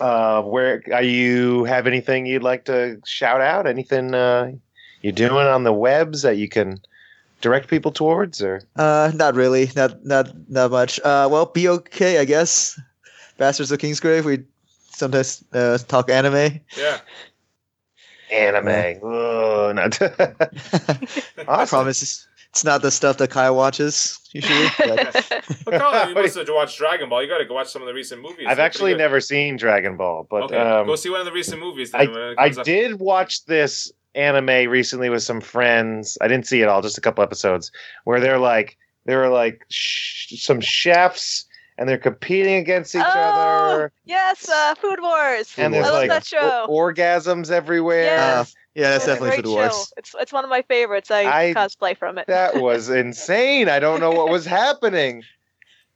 [0.00, 1.64] Uh, where are you?
[1.64, 3.66] Have anything you'd like to shout out?
[3.66, 4.52] Anything uh,
[5.00, 6.78] you're doing on the webs that you can
[7.40, 8.40] direct people towards?
[8.42, 9.70] Or Uh, not really.
[9.76, 10.98] Not not not much.
[11.00, 12.78] Uh, well, be okay, I guess.
[13.38, 14.24] Vassals of Kingsgrave.
[14.24, 14.44] We
[14.92, 16.60] sometimes uh, talk anime.
[16.76, 16.98] yeah.
[18.30, 19.00] anime?
[19.04, 20.00] Ugh, not
[21.48, 24.66] I promise it's- it's not the stuff that Kyle watches usually.
[24.78, 27.22] but- Well, Colin, you must have watched Dragon Ball.
[27.22, 28.46] You got to go watch some of the recent movies.
[28.48, 31.32] I've They're actually never seen Dragon Ball, but Okay, um, go see one of the
[31.32, 31.94] recent movies.
[31.94, 32.64] I, then when I up.
[32.64, 36.18] did watch this anime recently with some friends.
[36.20, 37.70] I didn't see it all, just a couple episodes
[38.04, 41.44] where they're like there were like sh- some chefs
[41.78, 45.54] and they're competing against each Oh, other, yes, uh, Food Wars.
[45.56, 46.66] and I there's love like that show.
[46.68, 48.04] or- orgasms everywhere.
[48.04, 48.40] Yeah.
[48.40, 48.44] uh,
[48.74, 49.72] yeah, that's It's definitely Food Wars.
[49.72, 49.82] show.
[49.96, 51.10] It's it's one of my favorites.
[51.10, 52.26] I, I- cosplay from it.
[52.26, 53.68] That was insane.
[53.68, 55.22] I don't know what was happening.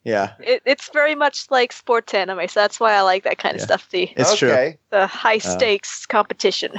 [0.04, 0.62] Yeah, it.
[0.66, 3.88] It's very much like sports anime, so that's why I like that kind of stuff.
[3.90, 4.74] The it's true.
[4.90, 6.72] the high stakes competition.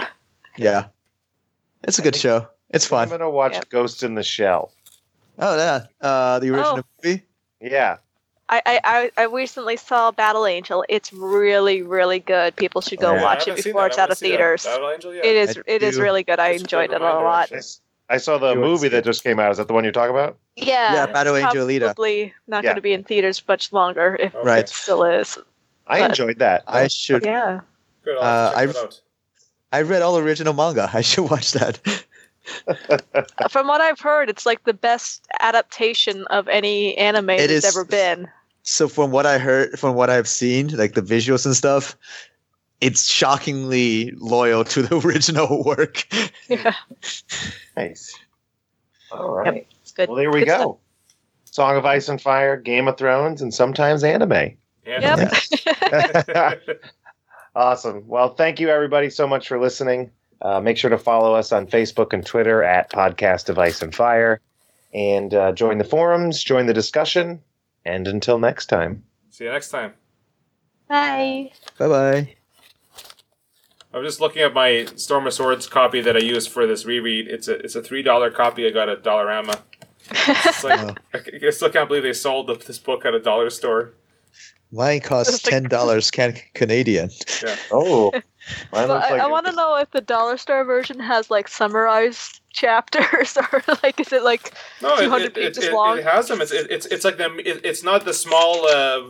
[0.58, 0.86] Yeah,
[1.88, 2.48] It's a good show.
[2.72, 3.04] It's fun.
[3.04, 3.70] I'm gonna watch Yep.
[3.70, 4.72] Ghost in the Shell.
[5.40, 7.24] Oh yeah, uh, the original movie.
[7.62, 7.98] Yeah.
[8.48, 10.86] I, I, I I recently saw Battle Angel.
[10.88, 12.56] It's really, really good.
[12.56, 14.66] People should go Yeah, watch it before it's out of theaters.
[14.66, 15.26] Battle Angel, yeah.
[15.26, 16.04] It is I it is do.
[16.04, 16.40] really good.
[16.40, 17.52] I That's a good enjoyed it a lot.
[17.52, 17.62] actually.
[18.08, 19.50] I saw the movie that just came out.
[19.52, 20.38] Is that the one you're talking about?
[20.56, 21.86] Yeah, Yeah, Battle it's Angel Alita.
[21.86, 22.70] Probably not Yeah.
[22.70, 24.60] going to be in theaters much longer if Okay.
[24.60, 25.40] It still is.
[25.88, 26.64] I enjoyed that.
[26.68, 27.26] I should.
[27.26, 27.62] Yeah.
[28.04, 28.18] Good.
[28.20, 29.02] I'll Uh, check I've- out.
[29.76, 30.90] I read all original manga.
[30.94, 31.80] I should watch that.
[33.50, 37.66] From what I've heard, it's like the best adaptation of any anime It that's is-
[37.66, 38.28] ever been.
[38.64, 41.96] so from what I heard, from what I've seen, like the visuals and stuff,
[42.82, 46.06] it's shockingly loyal to the original work.
[46.48, 46.74] Yeah,
[47.76, 48.16] Nice.
[49.12, 49.66] All right.
[49.82, 50.10] it's good.
[50.10, 50.62] Well, there we Good stuff.
[50.62, 50.80] go.
[51.46, 54.56] Song of Ice and Fire, Game of Thrones, and sometimes anime.
[54.86, 55.18] Yeah.
[55.18, 56.84] Yep.
[57.56, 58.08] Awesome.
[58.08, 60.12] Well, thank you everybody so much for listening.
[60.42, 63.96] Uh, make sure to follow us on Facebook and Twitter at Podcast of Ice and
[63.96, 64.40] Fire,
[64.94, 67.42] and uh, join the forums, join the discussion.
[67.86, 69.04] And until next time.
[69.30, 69.94] See you next time.
[70.88, 71.52] Bye.
[71.78, 72.36] Bye bye.
[73.94, 77.28] I'm just looking at my Storm of Swords copy that I used for this reread.
[77.28, 79.60] It's a it's a three dollar copy I got at Dollarama.
[80.28, 81.20] It's like, Oh.
[81.48, 83.94] I still can't believe they sold this book at a dollar store.
[84.72, 87.10] Mine costs ten dollars can- Canadian.
[87.72, 88.12] Oh,
[88.74, 91.30] mine looks I, like I it want to know if the dollar store version has
[91.32, 95.98] like summarized chapters or like is it like No, 200 it, it, pages it, long.
[96.00, 96.42] it has them.
[96.42, 99.04] It's it, it's it's like the it, it's not the small uh,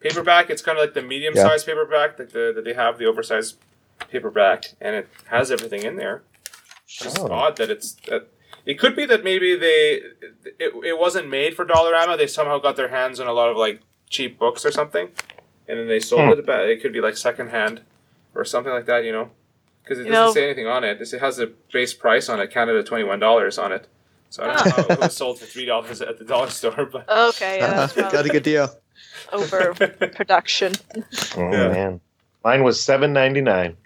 [0.00, 0.50] paperback.
[0.50, 3.56] It's kind of like the medium sized paperback that the, that they have the oversized
[4.08, 6.22] paperback, and it has everything in there.
[6.84, 7.30] It's just Oh.
[7.30, 8.28] odd that it's that.
[8.66, 10.00] It could be that maybe they
[10.58, 12.18] it, it wasn't made for Dollarama.
[12.18, 13.80] They somehow got their hands on a lot of like
[14.10, 15.08] cheap books or something,
[15.66, 16.38] and then they sold Hmm.
[16.40, 16.46] it.
[16.46, 17.80] But it could be like secondhand
[18.34, 19.04] or something like that.
[19.04, 19.30] You know,
[19.82, 21.00] because it You doesn't know- say anything on it.
[21.00, 23.86] It has a base price on it, Canada twenty one dollars on it.
[24.28, 26.84] So I don't know how it was sold for three dollars at the dollar store,
[26.92, 28.68] but okay, yeah, that's Got a good deal.
[29.32, 30.72] over production.
[31.36, 31.68] Oh Yeah.
[31.68, 32.00] man,
[32.44, 33.76] mine was seven ninety nine.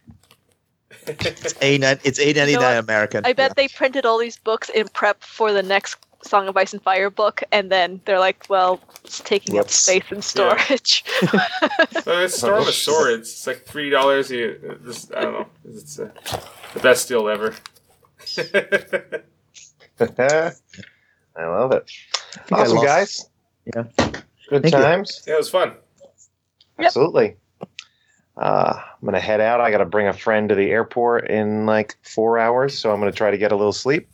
[1.07, 1.83] It's eight.
[2.05, 2.79] It's eight ninety You know?
[2.79, 3.25] American.
[3.27, 6.73] I bet they printed all these books in prep for the next Song of Ice
[6.73, 11.05] and Fire book, and then they're like, "Well, it's taking up space and storage."
[12.03, 13.31] So it's Storm of Swords.
[13.31, 14.31] It's like three dollars.
[14.31, 15.47] You just I don't know.
[15.65, 16.11] It's uh,
[16.75, 17.55] the best deal ever.
[20.01, 21.91] I love it.
[22.51, 23.29] I Awesome, lost- guys.
[23.75, 23.85] Yeah.
[24.51, 24.71] Good Thank you.
[24.71, 25.23] times.
[25.27, 25.71] yeah, it was fun.
[26.79, 26.87] Yep.
[26.87, 27.37] Absolutely.
[28.37, 29.61] Uh, I'm gonna head out.
[29.61, 32.99] I got to bring a friend to the airport in like four hours, so I'm
[32.99, 34.09] gonna try to get a little sleep.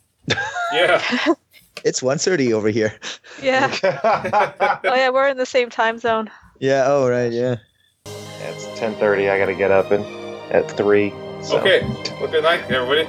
[0.73, 1.01] Yeah.
[1.83, 2.93] It's 1.30 over here.
[3.41, 3.67] yeah.
[4.83, 6.29] Oh yeah, we're in the same time zone.
[6.59, 6.83] Yeah.
[6.87, 7.31] Oh right.
[7.31, 7.55] Yeah.
[8.05, 9.29] it's 10:30.
[9.31, 10.03] I got to get up and
[10.51, 11.11] at three.
[11.43, 11.59] So.
[11.59, 11.81] Okay.
[12.19, 13.07] Well, good night, everybody.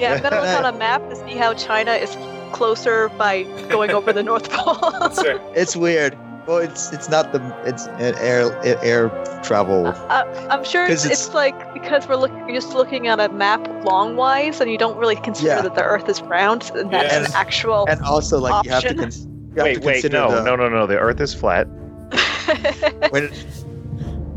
[0.00, 2.16] Yeah, I'm gonna look on a map to see how China is
[2.52, 4.90] closer by going over the North Pole.
[5.00, 5.18] That's.
[5.54, 6.16] It's weird.
[6.48, 9.10] Well, it's it's not the it's an air air
[9.44, 9.88] travel.
[9.88, 13.28] Uh, I'm sure it's, it's- it's like because we're look, you're just looking at a
[13.28, 15.60] map long wise, and you don't really consider Yeah.
[15.60, 17.28] that the Earth is round, and that's Yes.
[17.28, 17.84] an actual.
[17.86, 18.98] And also, like you have to, Option.
[19.02, 20.86] cons- you have Wait, to wait, no, the, no, no, no.
[20.86, 21.66] The Earth is flat.
[23.10, 23.28] When,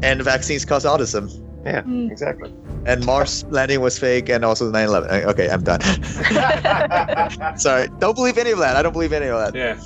[0.04, 1.32] and vaccines cause autism.
[1.64, 2.10] Yeah, Hmm.
[2.12, 2.52] exactly.
[2.86, 5.24] And Mars landing was fake, and also 9/11.
[5.28, 5.80] Okay, I'm done.
[7.58, 8.76] Sorry, don't believe any of that.
[8.76, 9.56] I don't believe any of that.
[9.56, 9.80] Yeah.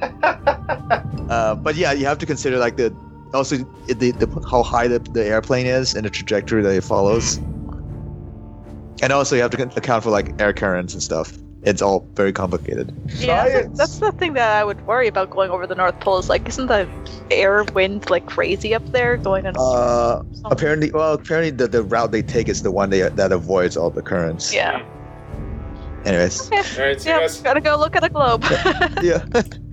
[1.30, 2.92] Uh, but yeah, you have to consider like the
[3.32, 7.36] also the, the how high the, the airplane is and the trajectory that it follows,
[9.00, 11.38] and also you have to account for like air currents and stuff.
[11.62, 12.92] It's all very complicated.
[13.18, 16.18] yeah, that's, that's the thing that I would worry about going over the North Pole.
[16.18, 16.88] Is like, isn't the
[17.30, 19.54] air wind like crazy up there going on?
[19.56, 23.76] Uh, apparently, well, apparently the, the route they take is the one they, that avoids
[23.76, 24.52] all the currents.
[24.52, 24.84] yeah.
[26.04, 26.56] Anyways, Okay.
[26.82, 27.00] All right.
[27.00, 27.40] See you Yeah, guys.
[27.40, 28.42] gotta go look at a globe.
[29.02, 29.24] yeah.